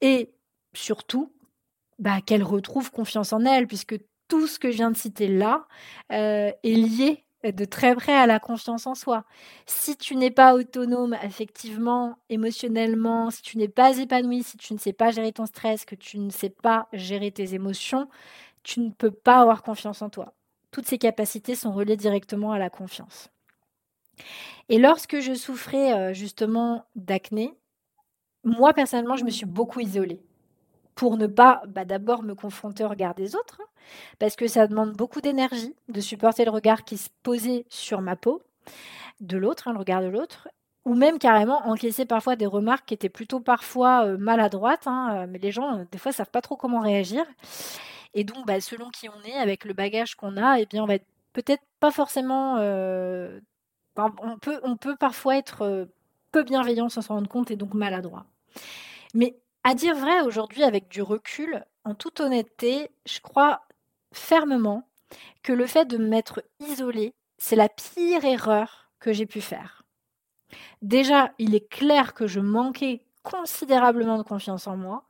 Et 0.00 0.30
surtout, 0.72 1.32
bah, 1.98 2.20
qu'elles 2.24 2.44
retrouvent 2.44 2.92
confiance 2.92 3.32
en 3.32 3.44
elles, 3.44 3.66
puisque 3.66 3.98
tout 4.30 4.46
ce 4.46 4.58
que 4.58 4.70
je 4.70 4.76
viens 4.76 4.90
de 4.90 4.96
citer 4.96 5.28
là 5.28 5.66
euh, 6.12 6.50
est 6.62 6.74
lié 6.74 7.24
de 7.42 7.64
très 7.64 7.94
près 7.94 8.14
à 8.14 8.26
la 8.26 8.38
confiance 8.38 8.86
en 8.86 8.94
soi. 8.94 9.24
Si 9.66 9.96
tu 9.96 10.14
n'es 10.14 10.30
pas 10.30 10.54
autonome 10.54 11.16
effectivement, 11.22 12.18
émotionnellement, 12.28 13.30
si 13.30 13.42
tu 13.42 13.58
n'es 13.58 13.68
pas 13.68 13.98
épanoui, 13.98 14.42
si 14.42 14.56
tu 14.56 14.72
ne 14.74 14.78
sais 14.78 14.92
pas 14.92 15.10
gérer 15.10 15.32
ton 15.32 15.46
stress, 15.46 15.84
que 15.84 15.94
tu 15.94 16.18
ne 16.18 16.30
sais 16.30 16.50
pas 16.50 16.88
gérer 16.92 17.30
tes 17.30 17.54
émotions, 17.54 18.08
tu 18.62 18.80
ne 18.80 18.90
peux 18.90 19.10
pas 19.10 19.40
avoir 19.40 19.62
confiance 19.62 20.02
en 20.02 20.10
toi. 20.10 20.34
Toutes 20.70 20.86
ces 20.86 20.98
capacités 20.98 21.54
sont 21.54 21.72
reliées 21.72 21.96
directement 21.96 22.52
à 22.52 22.58
la 22.58 22.70
confiance. 22.70 23.30
Et 24.68 24.78
lorsque 24.78 25.20
je 25.20 25.34
souffrais 25.34 25.94
euh, 25.94 26.12
justement 26.12 26.84
d'acné, 26.94 27.54
moi 28.44 28.74
personnellement, 28.74 29.16
je 29.16 29.24
me 29.24 29.30
suis 29.30 29.46
beaucoup 29.46 29.80
isolée 29.80 30.22
pour 31.00 31.16
ne 31.16 31.26
pas 31.26 31.62
bah, 31.66 31.86
d'abord 31.86 32.22
me 32.22 32.34
confronter 32.34 32.84
au 32.84 32.88
regard 32.90 33.14
des 33.14 33.34
autres, 33.34 33.62
hein, 33.62 33.68
parce 34.18 34.36
que 34.36 34.46
ça 34.46 34.66
demande 34.66 34.92
beaucoup 34.92 35.22
d'énergie 35.22 35.74
de 35.88 35.98
supporter 35.98 36.44
le 36.44 36.50
regard 36.50 36.84
qui 36.84 36.98
se 36.98 37.08
posait 37.22 37.64
sur 37.70 38.02
ma 38.02 38.16
peau, 38.16 38.42
de 39.22 39.38
l'autre, 39.38 39.66
hein, 39.66 39.72
le 39.72 39.78
regard 39.78 40.02
de 40.02 40.08
l'autre, 40.08 40.48
ou 40.84 40.92
même 40.92 41.18
carrément 41.18 41.66
encaisser 41.66 42.04
parfois 42.04 42.36
des 42.36 42.44
remarques 42.44 42.84
qui 42.84 42.92
étaient 42.92 43.08
plutôt 43.08 43.40
parfois 43.40 44.04
euh, 44.04 44.18
maladroites, 44.18 44.86
hein, 44.86 45.22
euh, 45.22 45.26
mais 45.26 45.38
les 45.38 45.50
gens, 45.52 45.78
euh, 45.78 45.84
des 45.90 45.96
fois, 45.96 46.12
savent 46.12 46.30
pas 46.30 46.42
trop 46.42 46.56
comment 46.56 46.80
réagir. 46.80 47.24
Et 48.12 48.24
donc, 48.24 48.44
bah, 48.46 48.60
selon 48.60 48.90
qui 48.90 49.08
on 49.08 49.26
est, 49.26 49.38
avec 49.38 49.64
le 49.64 49.72
bagage 49.72 50.16
qu'on 50.16 50.36
a, 50.36 50.60
eh 50.60 50.66
bien, 50.66 50.82
on 50.82 50.86
va 50.86 50.96
être 50.96 51.06
peut-être 51.32 51.62
pas 51.80 51.90
forcément 51.90 52.56
on, 53.96 54.38
peut, 54.38 54.60
on 54.64 54.76
peut 54.76 54.96
parfois 54.96 55.38
être 55.38 55.88
peu 56.30 56.42
bienveillant 56.42 56.90
sans 56.90 57.00
s'en 57.00 57.14
rendre 57.14 57.30
compte 57.30 57.50
et 57.50 57.56
donc 57.56 57.72
maladroit. 57.72 58.26
Mais 59.14 59.34
à 59.64 59.74
dire 59.74 59.94
vrai, 59.94 60.20
aujourd'hui, 60.22 60.62
avec 60.62 60.88
du 60.88 61.02
recul, 61.02 61.64
en 61.84 61.94
toute 61.94 62.20
honnêteté, 62.20 62.90
je 63.06 63.20
crois 63.20 63.62
fermement 64.12 64.88
que 65.42 65.52
le 65.52 65.66
fait 65.66 65.84
de 65.84 65.98
m'être 65.98 66.42
isolée, 66.60 67.14
c'est 67.38 67.56
la 67.56 67.68
pire 67.68 68.24
erreur 68.24 68.90
que 69.00 69.12
j'ai 69.12 69.26
pu 69.26 69.40
faire. 69.40 69.82
Déjà, 70.82 71.32
il 71.38 71.54
est 71.54 71.68
clair 71.68 72.14
que 72.14 72.26
je 72.26 72.40
manquais 72.40 73.04
considérablement 73.22 74.18
de 74.18 74.22
confiance 74.22 74.66
en 74.66 74.76
moi, 74.76 75.04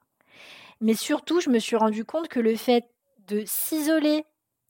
mais 0.80 0.94
surtout, 0.94 1.40
je 1.40 1.50
me 1.50 1.58
suis 1.58 1.76
rendu 1.76 2.04
compte 2.04 2.28
que 2.28 2.40
le 2.40 2.56
fait 2.56 2.88
de 3.26 3.44
s'isoler, 3.46 4.24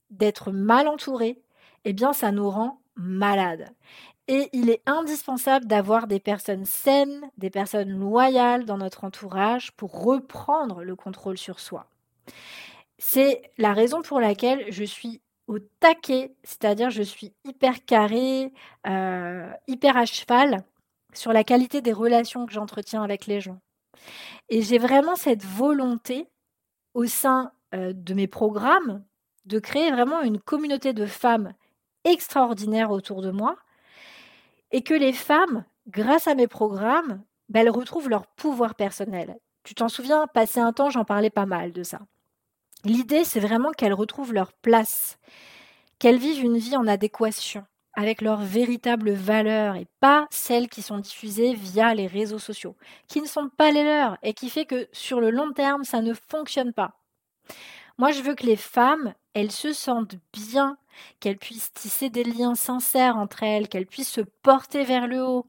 d'être 0.09 0.51
mal 0.51 0.87
entouré, 0.87 1.41
eh 1.85 1.93
bien, 1.93 2.13
ça 2.13 2.31
nous 2.31 2.49
rend 2.49 2.81
malades. 2.95 3.69
Et 4.27 4.49
il 4.53 4.69
est 4.69 4.81
indispensable 4.85 5.65
d'avoir 5.65 6.07
des 6.07 6.19
personnes 6.19 6.65
saines, 6.65 7.29
des 7.37 7.49
personnes 7.49 7.89
loyales 7.89 8.65
dans 8.65 8.77
notre 8.77 9.03
entourage 9.03 9.71
pour 9.73 10.03
reprendre 10.03 10.83
le 10.83 10.95
contrôle 10.95 11.37
sur 11.37 11.59
soi. 11.59 11.87
C'est 12.97 13.41
la 13.57 13.73
raison 13.73 14.01
pour 14.01 14.19
laquelle 14.19 14.71
je 14.71 14.83
suis 14.83 15.21
au 15.47 15.59
taquet, 15.59 16.33
c'est-à-dire 16.43 16.91
je 16.91 17.01
suis 17.01 17.33
hyper 17.43 17.83
carré, 17.85 18.53
euh, 18.87 19.51
hyper 19.67 19.97
à 19.97 20.05
cheval 20.05 20.63
sur 21.13 21.33
la 21.33 21.43
qualité 21.43 21.81
des 21.81 21.91
relations 21.91 22.45
que 22.45 22.53
j'entretiens 22.53 23.03
avec 23.03 23.25
les 23.25 23.41
gens. 23.41 23.59
Et 24.49 24.61
j'ai 24.61 24.77
vraiment 24.77 25.15
cette 25.15 25.43
volonté 25.43 26.27
au 26.93 27.05
sein 27.05 27.51
euh, 27.73 27.91
de 27.93 28.13
mes 28.13 28.27
programmes 28.27 29.03
de 29.45 29.59
créer 29.59 29.91
vraiment 29.91 30.21
une 30.21 30.39
communauté 30.39 30.93
de 30.93 31.05
femmes 31.05 31.53
extraordinaires 32.03 32.91
autour 32.91 33.21
de 33.21 33.31
moi 33.31 33.55
et 34.71 34.83
que 34.83 34.93
les 34.93 35.13
femmes, 35.13 35.65
grâce 35.87 36.27
à 36.27 36.35
mes 36.35 36.47
programmes, 36.47 37.23
bah, 37.49 37.61
elles 37.61 37.69
retrouvent 37.69 38.09
leur 38.09 38.27
pouvoir 38.27 38.75
personnel. 38.75 39.37
Tu 39.63 39.75
t'en 39.75 39.89
souviens, 39.89 40.27
passé 40.27 40.59
un 40.59 40.73
temps, 40.73 40.89
j'en 40.89 41.05
parlais 41.05 41.29
pas 41.29 41.45
mal 41.45 41.71
de 41.71 41.83
ça. 41.83 41.99
L'idée, 42.83 43.23
c'est 43.23 43.39
vraiment 43.39 43.71
qu'elles 43.71 43.93
retrouvent 43.93 44.33
leur 44.33 44.53
place, 44.53 45.19
qu'elles 45.99 46.17
vivent 46.17 46.43
une 46.43 46.57
vie 46.57 46.75
en 46.75 46.87
adéquation 46.87 47.63
avec 47.93 48.21
leurs 48.21 48.41
véritables 48.41 49.11
valeurs 49.11 49.75
et 49.75 49.85
pas 49.99 50.25
celles 50.31 50.69
qui 50.69 50.81
sont 50.81 50.99
diffusées 50.99 51.53
via 51.53 51.93
les 51.93 52.07
réseaux 52.07 52.39
sociaux, 52.39 52.75
qui 53.07 53.21
ne 53.21 53.27
sont 53.27 53.49
pas 53.49 53.71
les 53.71 53.83
leurs 53.83 54.17
et 54.23 54.33
qui 54.33 54.49
fait 54.49 54.65
que 54.65 54.87
sur 54.93 55.19
le 55.19 55.29
long 55.29 55.51
terme, 55.51 55.83
ça 55.83 56.01
ne 56.01 56.13
fonctionne 56.13 56.73
pas. 56.73 56.95
Moi, 57.97 58.11
je 58.11 58.21
veux 58.21 58.35
que 58.35 58.45
les 58.45 58.55
femmes, 58.55 59.13
elles 59.33 59.51
se 59.51 59.73
sentent 59.73 60.15
bien, 60.33 60.77
qu'elles 61.19 61.37
puissent 61.37 61.73
tisser 61.73 62.09
des 62.09 62.23
liens 62.23 62.55
sincères 62.55 63.17
entre 63.17 63.43
elles, 63.43 63.67
qu'elles 63.67 63.87
puissent 63.87 64.11
se 64.11 64.21
porter 64.21 64.83
vers 64.83 65.07
le 65.07 65.23
haut. 65.23 65.45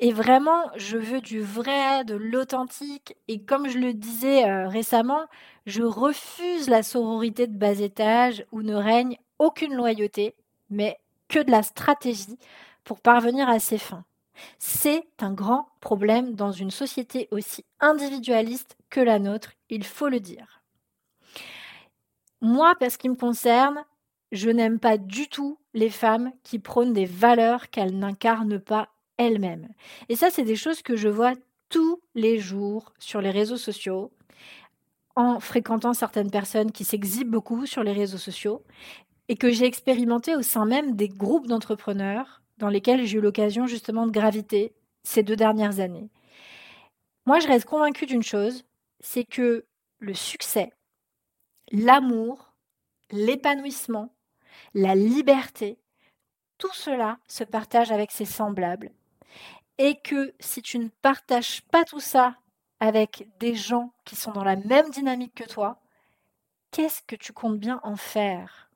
Et 0.00 0.12
vraiment, 0.12 0.70
je 0.76 0.98
veux 0.98 1.20
du 1.20 1.40
vrai, 1.40 2.04
de 2.04 2.14
l'authentique. 2.14 3.16
Et 3.28 3.42
comme 3.42 3.68
je 3.68 3.78
le 3.78 3.94
disais 3.94 4.48
euh, 4.48 4.68
récemment, 4.68 5.26
je 5.66 5.82
refuse 5.82 6.68
la 6.68 6.82
sororité 6.82 7.46
de 7.46 7.56
bas 7.56 7.78
étage 7.80 8.44
où 8.52 8.62
ne 8.62 8.74
règne 8.74 9.18
aucune 9.38 9.74
loyauté, 9.74 10.34
mais 10.68 10.98
que 11.28 11.38
de 11.38 11.50
la 11.50 11.62
stratégie 11.62 12.38
pour 12.82 13.00
parvenir 13.00 13.48
à 13.48 13.60
ses 13.60 13.78
fins. 13.78 14.04
C'est 14.58 15.06
un 15.20 15.32
grand 15.32 15.68
problème 15.80 16.34
dans 16.34 16.52
une 16.52 16.70
société 16.70 17.28
aussi 17.30 17.64
individualiste 17.80 18.76
que 18.90 19.00
la 19.00 19.18
nôtre, 19.18 19.52
il 19.70 19.84
faut 19.84 20.08
le 20.08 20.20
dire. 20.20 20.63
Moi, 22.44 22.74
parce 22.78 22.98
qui 22.98 23.08
me 23.08 23.14
concerne, 23.14 23.86
je 24.30 24.50
n'aime 24.50 24.78
pas 24.78 24.98
du 24.98 25.28
tout 25.28 25.58
les 25.72 25.88
femmes 25.88 26.30
qui 26.42 26.58
prônent 26.58 26.92
des 26.92 27.06
valeurs 27.06 27.70
qu'elles 27.70 27.98
n'incarnent 27.98 28.60
pas 28.60 28.90
elles-mêmes. 29.16 29.66
Et 30.10 30.14
ça, 30.14 30.28
c'est 30.28 30.42
des 30.42 30.54
choses 30.54 30.82
que 30.82 30.94
je 30.94 31.08
vois 31.08 31.32
tous 31.70 32.02
les 32.14 32.38
jours 32.38 32.92
sur 32.98 33.22
les 33.22 33.30
réseaux 33.30 33.56
sociaux, 33.56 34.12
en 35.16 35.40
fréquentant 35.40 35.94
certaines 35.94 36.30
personnes 36.30 36.70
qui 36.70 36.84
s'exhibent 36.84 37.30
beaucoup 37.30 37.64
sur 37.64 37.82
les 37.82 37.92
réseaux 37.92 38.18
sociaux, 38.18 38.62
et 39.28 39.36
que 39.36 39.50
j'ai 39.50 39.64
expérimenté 39.64 40.36
au 40.36 40.42
sein 40.42 40.66
même 40.66 40.96
des 40.96 41.08
groupes 41.08 41.46
d'entrepreneurs 41.46 42.42
dans 42.58 42.68
lesquels 42.68 43.06
j'ai 43.06 43.16
eu 43.16 43.22
l'occasion 43.22 43.66
justement 43.66 44.06
de 44.06 44.12
graviter 44.12 44.74
ces 45.02 45.22
deux 45.22 45.36
dernières 45.36 45.80
années. 45.80 46.10
Moi, 47.24 47.40
je 47.40 47.48
reste 47.48 47.64
convaincue 47.64 48.04
d'une 48.04 48.22
chose, 48.22 48.66
c'est 49.00 49.24
que 49.24 49.64
le 49.98 50.12
succès, 50.12 50.73
l'amour, 51.72 52.52
l'épanouissement, 53.10 54.14
la 54.74 54.94
liberté, 54.94 55.78
tout 56.58 56.72
cela 56.72 57.18
se 57.26 57.44
partage 57.44 57.92
avec 57.92 58.10
ses 58.10 58.24
semblables. 58.24 58.92
Et 59.78 59.96
que 59.96 60.32
si 60.38 60.62
tu 60.62 60.78
ne 60.78 60.88
partages 61.02 61.62
pas 61.62 61.84
tout 61.84 62.00
ça 62.00 62.36
avec 62.80 63.28
des 63.38 63.54
gens 63.54 63.92
qui 64.04 64.14
sont 64.16 64.32
dans 64.32 64.44
la 64.44 64.56
même 64.56 64.90
dynamique 64.90 65.34
que 65.34 65.48
toi, 65.48 65.80
qu'est-ce 66.70 67.02
que 67.02 67.16
tu 67.16 67.32
comptes 67.32 67.58
bien 67.58 67.80
en 67.82 67.96
faire? 67.96 68.70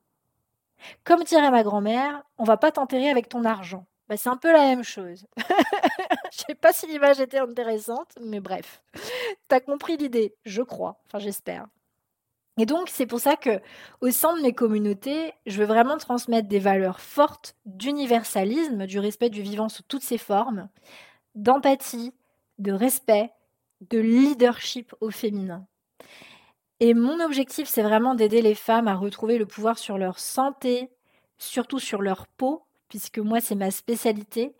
Comme 1.03 1.23
dirait 1.23 1.51
ma 1.51 1.63
grand-mère, 1.63 2.23
on 2.37 2.43
va 2.43 2.57
pas 2.57 2.71
t'enterrer 2.71 3.09
avec 3.09 3.29
ton 3.29 3.45
argent. 3.45 3.85
Bah, 4.07 4.17
c'est 4.17 4.29
un 4.29 4.37
peu 4.37 4.51
la 4.51 4.63
même 4.63 4.83
chose. 4.83 5.27
Je 6.31 6.43
sais 6.47 6.55
pas 6.55 6.73
si 6.73 6.87
l'image 6.87 7.19
était 7.19 7.39
intéressante, 7.39 8.13
mais 8.21 8.39
bref. 8.39 8.81
Tu 8.93 9.55
as 9.55 9.59
compris 9.59 9.97
l'idée, 9.97 10.35
je 10.45 10.61
crois. 10.61 10.99
Enfin, 11.05 11.19
j'espère. 11.19 11.67
Et 12.59 12.65
donc, 12.65 12.89
c'est 12.89 13.05
pour 13.05 13.21
ça 13.21 13.37
que, 13.37 13.61
au 14.01 14.11
sein 14.11 14.35
de 14.35 14.41
mes 14.41 14.51
communautés, 14.51 15.31
je 15.45 15.59
veux 15.59 15.65
vraiment 15.65 15.97
transmettre 15.97 16.49
des 16.49 16.59
valeurs 16.59 16.99
fortes 16.99 17.55
d'universalisme, 17.65 18.85
du 18.85 18.99
respect 18.99 19.29
du 19.29 19.41
vivant 19.41 19.69
sous 19.69 19.83
toutes 19.83 20.03
ses 20.03 20.17
formes, 20.17 20.67
d'empathie, 21.35 22.13
de 22.57 22.73
respect, 22.73 23.31
de 23.89 23.99
leadership 23.99 24.93
au 24.99 25.09
féminin. 25.09 25.65
Et 26.81 26.93
mon 26.93 27.21
objectif, 27.21 27.69
c'est 27.69 27.81
vraiment 27.81 28.13
d'aider 28.13 28.41
les 28.41 28.55
femmes 28.55 28.89
à 28.89 28.95
retrouver 28.95 29.37
le 29.37 29.45
pouvoir 29.45 29.77
sur 29.77 29.97
leur 29.97 30.19
santé, 30.19 30.89
surtout 31.37 31.79
sur 31.79 32.01
leur 32.01 32.27
peau, 32.27 32.65
puisque 32.89 33.19
moi, 33.19 33.39
c'est 33.39 33.55
ma 33.55 33.71
spécialité. 33.71 34.53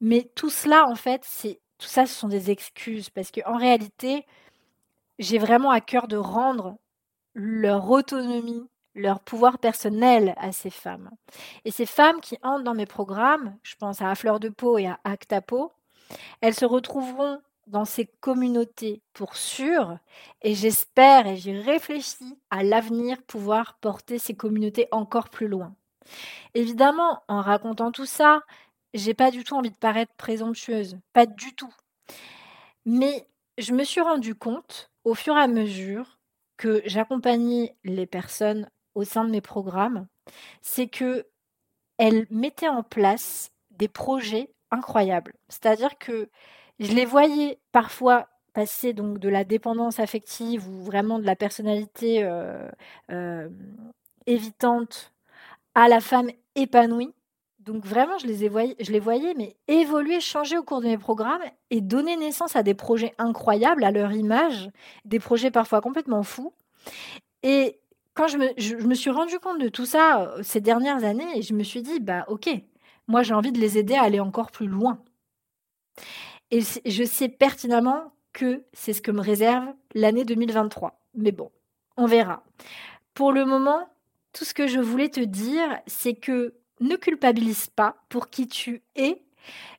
Mais 0.00 0.30
tout 0.34 0.48
cela, 0.48 0.86
en 0.88 0.94
fait, 0.94 1.20
c'est 1.22 1.60
tout 1.76 1.88
ça, 1.88 2.06
ce 2.06 2.14
sont 2.14 2.28
des 2.28 2.50
excuses, 2.50 3.10
parce 3.10 3.30
qu'en 3.30 3.58
réalité, 3.58 4.24
j'ai 5.18 5.36
vraiment 5.36 5.70
à 5.70 5.82
cœur 5.82 6.08
de 6.08 6.16
rendre 6.16 6.78
leur 7.36 7.90
autonomie, 7.90 8.66
leur 8.94 9.20
pouvoir 9.20 9.58
personnel 9.58 10.34
à 10.38 10.52
ces 10.52 10.70
femmes. 10.70 11.10
Et 11.66 11.70
ces 11.70 11.84
femmes 11.84 12.20
qui 12.22 12.38
entrent 12.42 12.64
dans 12.64 12.74
mes 12.74 12.86
programmes, 12.86 13.56
je 13.62 13.76
pense 13.76 14.00
à, 14.00 14.14
Fleur 14.14 14.40
de 14.40 14.48
Peau 14.48 14.78
et 14.78 14.86
à 14.86 14.98
Actapo, 15.04 15.72
elles 16.40 16.54
se 16.54 16.64
retrouveront 16.64 17.40
dans 17.66 17.84
ces 17.84 18.06
communautés 18.06 19.02
pour 19.12 19.36
sûr, 19.36 19.98
et 20.40 20.54
j'espère 20.54 21.26
et 21.26 21.36
j'y 21.36 21.58
réfléchis 21.60 22.38
à 22.48 22.62
l'avenir 22.62 23.22
pouvoir 23.24 23.76
porter 23.80 24.18
ces 24.18 24.34
communautés 24.34 24.88
encore 24.90 25.28
plus 25.28 25.48
loin. 25.48 25.74
Évidemment, 26.54 27.22
en 27.28 27.42
racontant 27.42 27.92
tout 27.92 28.06
ça, 28.06 28.40
j'ai 28.94 29.12
pas 29.12 29.30
du 29.30 29.44
tout 29.44 29.56
envie 29.56 29.72
de 29.72 29.76
paraître 29.76 30.14
présomptueuse, 30.16 30.98
pas 31.12 31.26
du 31.26 31.54
tout. 31.54 31.74
Mais 32.86 33.28
je 33.58 33.72
me 33.72 33.84
suis 33.84 34.00
rendu 34.00 34.34
compte 34.34 34.90
au 35.04 35.14
fur 35.14 35.36
et 35.36 35.42
à 35.42 35.48
mesure 35.48 36.15
que 36.56 36.82
j'accompagnais 36.86 37.76
les 37.84 38.06
personnes 38.06 38.68
au 38.94 39.04
sein 39.04 39.24
de 39.24 39.30
mes 39.30 39.40
programmes, 39.40 40.06
c'est 40.62 40.88
que 40.88 41.26
elles 41.98 42.26
mettaient 42.30 42.68
en 42.68 42.82
place 42.82 43.52
des 43.70 43.88
projets 43.88 44.50
incroyables. 44.70 45.34
C'est-à-dire 45.48 45.98
que 45.98 46.28
je 46.78 46.92
les 46.92 47.04
voyais 47.04 47.58
parfois 47.72 48.28
passer 48.52 48.92
donc 48.92 49.18
de 49.18 49.28
la 49.28 49.44
dépendance 49.44 50.00
affective 50.00 50.68
ou 50.68 50.82
vraiment 50.82 51.18
de 51.18 51.26
la 51.26 51.36
personnalité 51.36 52.24
euh, 52.24 52.68
euh, 53.10 53.48
évitante 54.26 55.12
à 55.74 55.88
la 55.88 56.00
femme 56.00 56.30
épanouie. 56.54 57.14
Donc 57.66 57.84
vraiment, 57.84 58.16
je 58.18 58.28
les, 58.28 58.36
je 58.38 58.92
les 58.92 59.00
voyais 59.00 59.34
mais 59.34 59.56
évoluer, 59.66 60.20
changer 60.20 60.56
au 60.56 60.62
cours 60.62 60.80
de 60.80 60.86
mes 60.86 60.98
programmes 60.98 61.42
et 61.70 61.80
donner 61.80 62.16
naissance 62.16 62.54
à 62.54 62.62
des 62.62 62.74
projets 62.74 63.12
incroyables 63.18 63.82
à 63.82 63.90
leur 63.90 64.12
image, 64.12 64.70
des 65.04 65.18
projets 65.18 65.50
parfois 65.50 65.80
complètement 65.80 66.22
fous. 66.22 66.52
Et 67.42 67.80
quand 68.14 68.28
je 68.28 68.38
me, 68.38 68.48
je, 68.56 68.76
me 68.76 68.94
suis 68.94 69.10
rendu 69.10 69.40
compte 69.40 69.60
de 69.60 69.68
tout 69.68 69.84
ça 69.84 70.22
euh, 70.22 70.42
ces 70.44 70.60
dernières 70.60 71.02
années, 71.02 71.42
je 71.42 71.54
me 71.54 71.64
suis 71.64 71.82
dit, 71.82 71.98
bah 71.98 72.24
ok, 72.28 72.48
moi 73.08 73.24
j'ai 73.24 73.34
envie 73.34 73.52
de 73.52 73.60
les 73.60 73.78
aider 73.78 73.94
à 73.94 74.02
aller 74.02 74.20
encore 74.20 74.52
plus 74.52 74.68
loin. 74.68 75.00
Et 76.52 76.60
je 76.60 77.04
sais 77.04 77.28
pertinemment 77.28 78.12
que 78.32 78.62
c'est 78.74 78.92
ce 78.92 79.02
que 79.02 79.10
me 79.10 79.20
réserve 79.20 79.66
l'année 79.94 80.24
2023. 80.24 81.00
Mais 81.14 81.32
bon, 81.32 81.50
on 81.96 82.06
verra. 82.06 82.44
Pour 83.14 83.32
le 83.32 83.44
moment, 83.44 83.88
tout 84.32 84.44
ce 84.44 84.54
que 84.54 84.68
je 84.68 84.78
voulais 84.78 85.08
te 85.08 85.20
dire, 85.20 85.80
c'est 85.86 86.14
que 86.14 86.54
ne 86.80 86.96
culpabilise 86.96 87.68
pas 87.68 87.96
pour 88.08 88.30
qui 88.30 88.48
tu 88.48 88.82
es, 88.94 89.22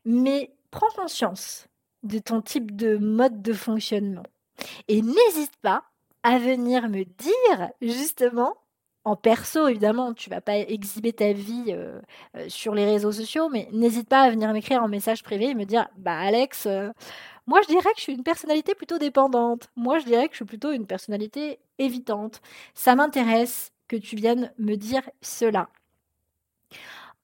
mais 0.05 0.51
prends 0.71 0.89
conscience 0.95 1.67
de 2.03 2.19
ton 2.19 2.41
type 2.41 2.75
de 2.75 2.97
mode 2.97 3.41
de 3.41 3.53
fonctionnement. 3.53 4.23
Et 4.87 5.01
n'hésite 5.01 5.55
pas 5.61 5.83
à 6.23 6.39
venir 6.39 6.89
me 6.89 7.03
dire 7.03 7.69
justement 7.81 8.55
en 9.07 9.15
perso, 9.15 9.69
évidemment, 9.69 10.13
tu 10.13 10.29
vas 10.29 10.41
pas 10.41 10.57
exhiber 10.57 11.13
ta 11.13 11.31
vie 11.31 11.67
euh, 11.69 12.01
euh, 12.35 12.49
sur 12.49 12.75
les 12.75 12.83
réseaux 12.83 13.13
sociaux, 13.13 13.47
mais 13.47 13.69
n'hésite 13.71 14.09
pas 14.09 14.23
à 14.23 14.29
venir 14.29 14.51
m'écrire 14.51 14.83
en 14.83 14.89
message 14.89 15.23
privé 15.23 15.45
et 15.45 15.55
me 15.55 15.63
dire 15.63 15.87
Bah, 15.95 16.19
Alex, 16.19 16.65
euh, 16.65 16.89
moi 17.45 17.61
je 17.61 17.67
dirais 17.69 17.89
que 17.93 17.99
je 17.99 18.01
suis 18.01 18.13
une 18.13 18.23
personnalité 18.23 18.75
plutôt 18.75 18.97
dépendante. 18.97 19.69
Moi 19.77 19.99
je 19.99 20.05
dirais 20.05 20.27
que 20.27 20.33
je 20.33 20.39
suis 20.39 20.45
plutôt 20.45 20.73
une 20.73 20.85
personnalité 20.85 21.59
évitante. 21.79 22.41
Ça 22.73 22.95
m'intéresse 22.95 23.71
que 23.87 23.95
tu 23.95 24.17
viennes 24.17 24.51
me 24.57 24.75
dire 24.75 25.09
cela. 25.21 25.69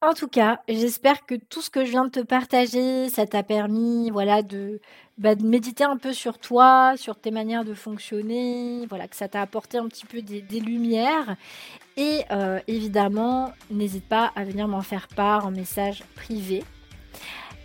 En 0.05 0.13
tout 0.13 0.27
cas, 0.27 0.59
j'espère 0.67 1.25
que 1.25 1.35
tout 1.35 1.61
ce 1.61 1.69
que 1.69 1.85
je 1.85 1.91
viens 1.91 2.03
de 2.03 2.09
te 2.09 2.19
partager, 2.19 3.07
ça 3.07 3.25
t'a 3.25 3.41
permis, 3.41 4.09
voilà, 4.09 4.41
de, 4.41 4.81
bah, 5.17 5.33
de 5.33 5.45
méditer 5.45 5.85
un 5.85 5.95
peu 5.95 6.11
sur 6.11 6.39
toi, 6.39 6.95
sur 6.97 7.17
tes 7.17 7.31
manières 7.31 7.63
de 7.63 7.73
fonctionner, 7.73 8.85
voilà, 8.89 9.07
que 9.07 9.15
ça 9.15 9.29
t'a 9.29 9.41
apporté 9.41 9.77
un 9.77 9.87
petit 9.87 10.05
peu 10.05 10.21
des, 10.21 10.59
lumières. 10.59 11.37
Et 11.95 12.23
euh, 12.31 12.59
évidemment, 12.67 13.53
n'hésite 13.71 14.05
pas 14.05 14.33
à 14.35 14.43
venir 14.43 14.67
m'en 14.67 14.81
faire 14.81 15.07
part 15.07 15.45
en 15.45 15.51
message 15.51 16.03
privé. 16.15 16.65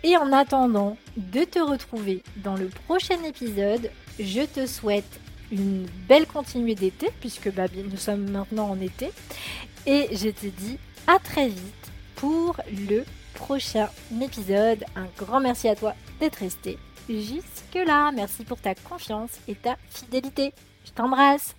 Et 0.03 0.15
en 0.15 0.31
attendant 0.31 0.95
de 1.17 1.43
te 1.43 1.59
retrouver 1.59 2.23
dans 2.37 2.55
le 2.55 2.67
prochain 2.67 3.21
épisode, 3.25 3.91
je 4.17 4.43
te 4.43 4.65
souhaite 4.65 5.19
une 5.51 5.85
belle 6.07 6.25
continuée 6.25 6.75
d'été, 6.75 7.09
puisque 7.19 7.51
bah, 7.51 7.65
nous 7.75 7.97
sommes 7.97 8.31
maintenant 8.31 8.69
en 8.69 8.79
été. 8.79 9.11
Et 9.85 10.07
je 10.15 10.29
te 10.29 10.45
dis 10.45 10.77
à 11.09 11.17
très 11.17 11.47
vite 11.47 11.91
pour 12.15 12.55
le 12.87 13.03
prochain 13.33 13.89
épisode. 14.21 14.83
Un 14.95 15.07
grand 15.17 15.39
merci 15.39 15.67
à 15.67 15.75
toi 15.75 15.95
d'être 16.19 16.35
resté 16.35 16.77
jusque-là. 17.09 18.11
Merci 18.11 18.43
pour 18.43 18.59
ta 18.59 18.75
confiance 18.75 19.31
et 19.47 19.55
ta 19.55 19.75
fidélité. 19.89 20.53
Je 20.85 20.91
t'embrasse. 20.91 21.55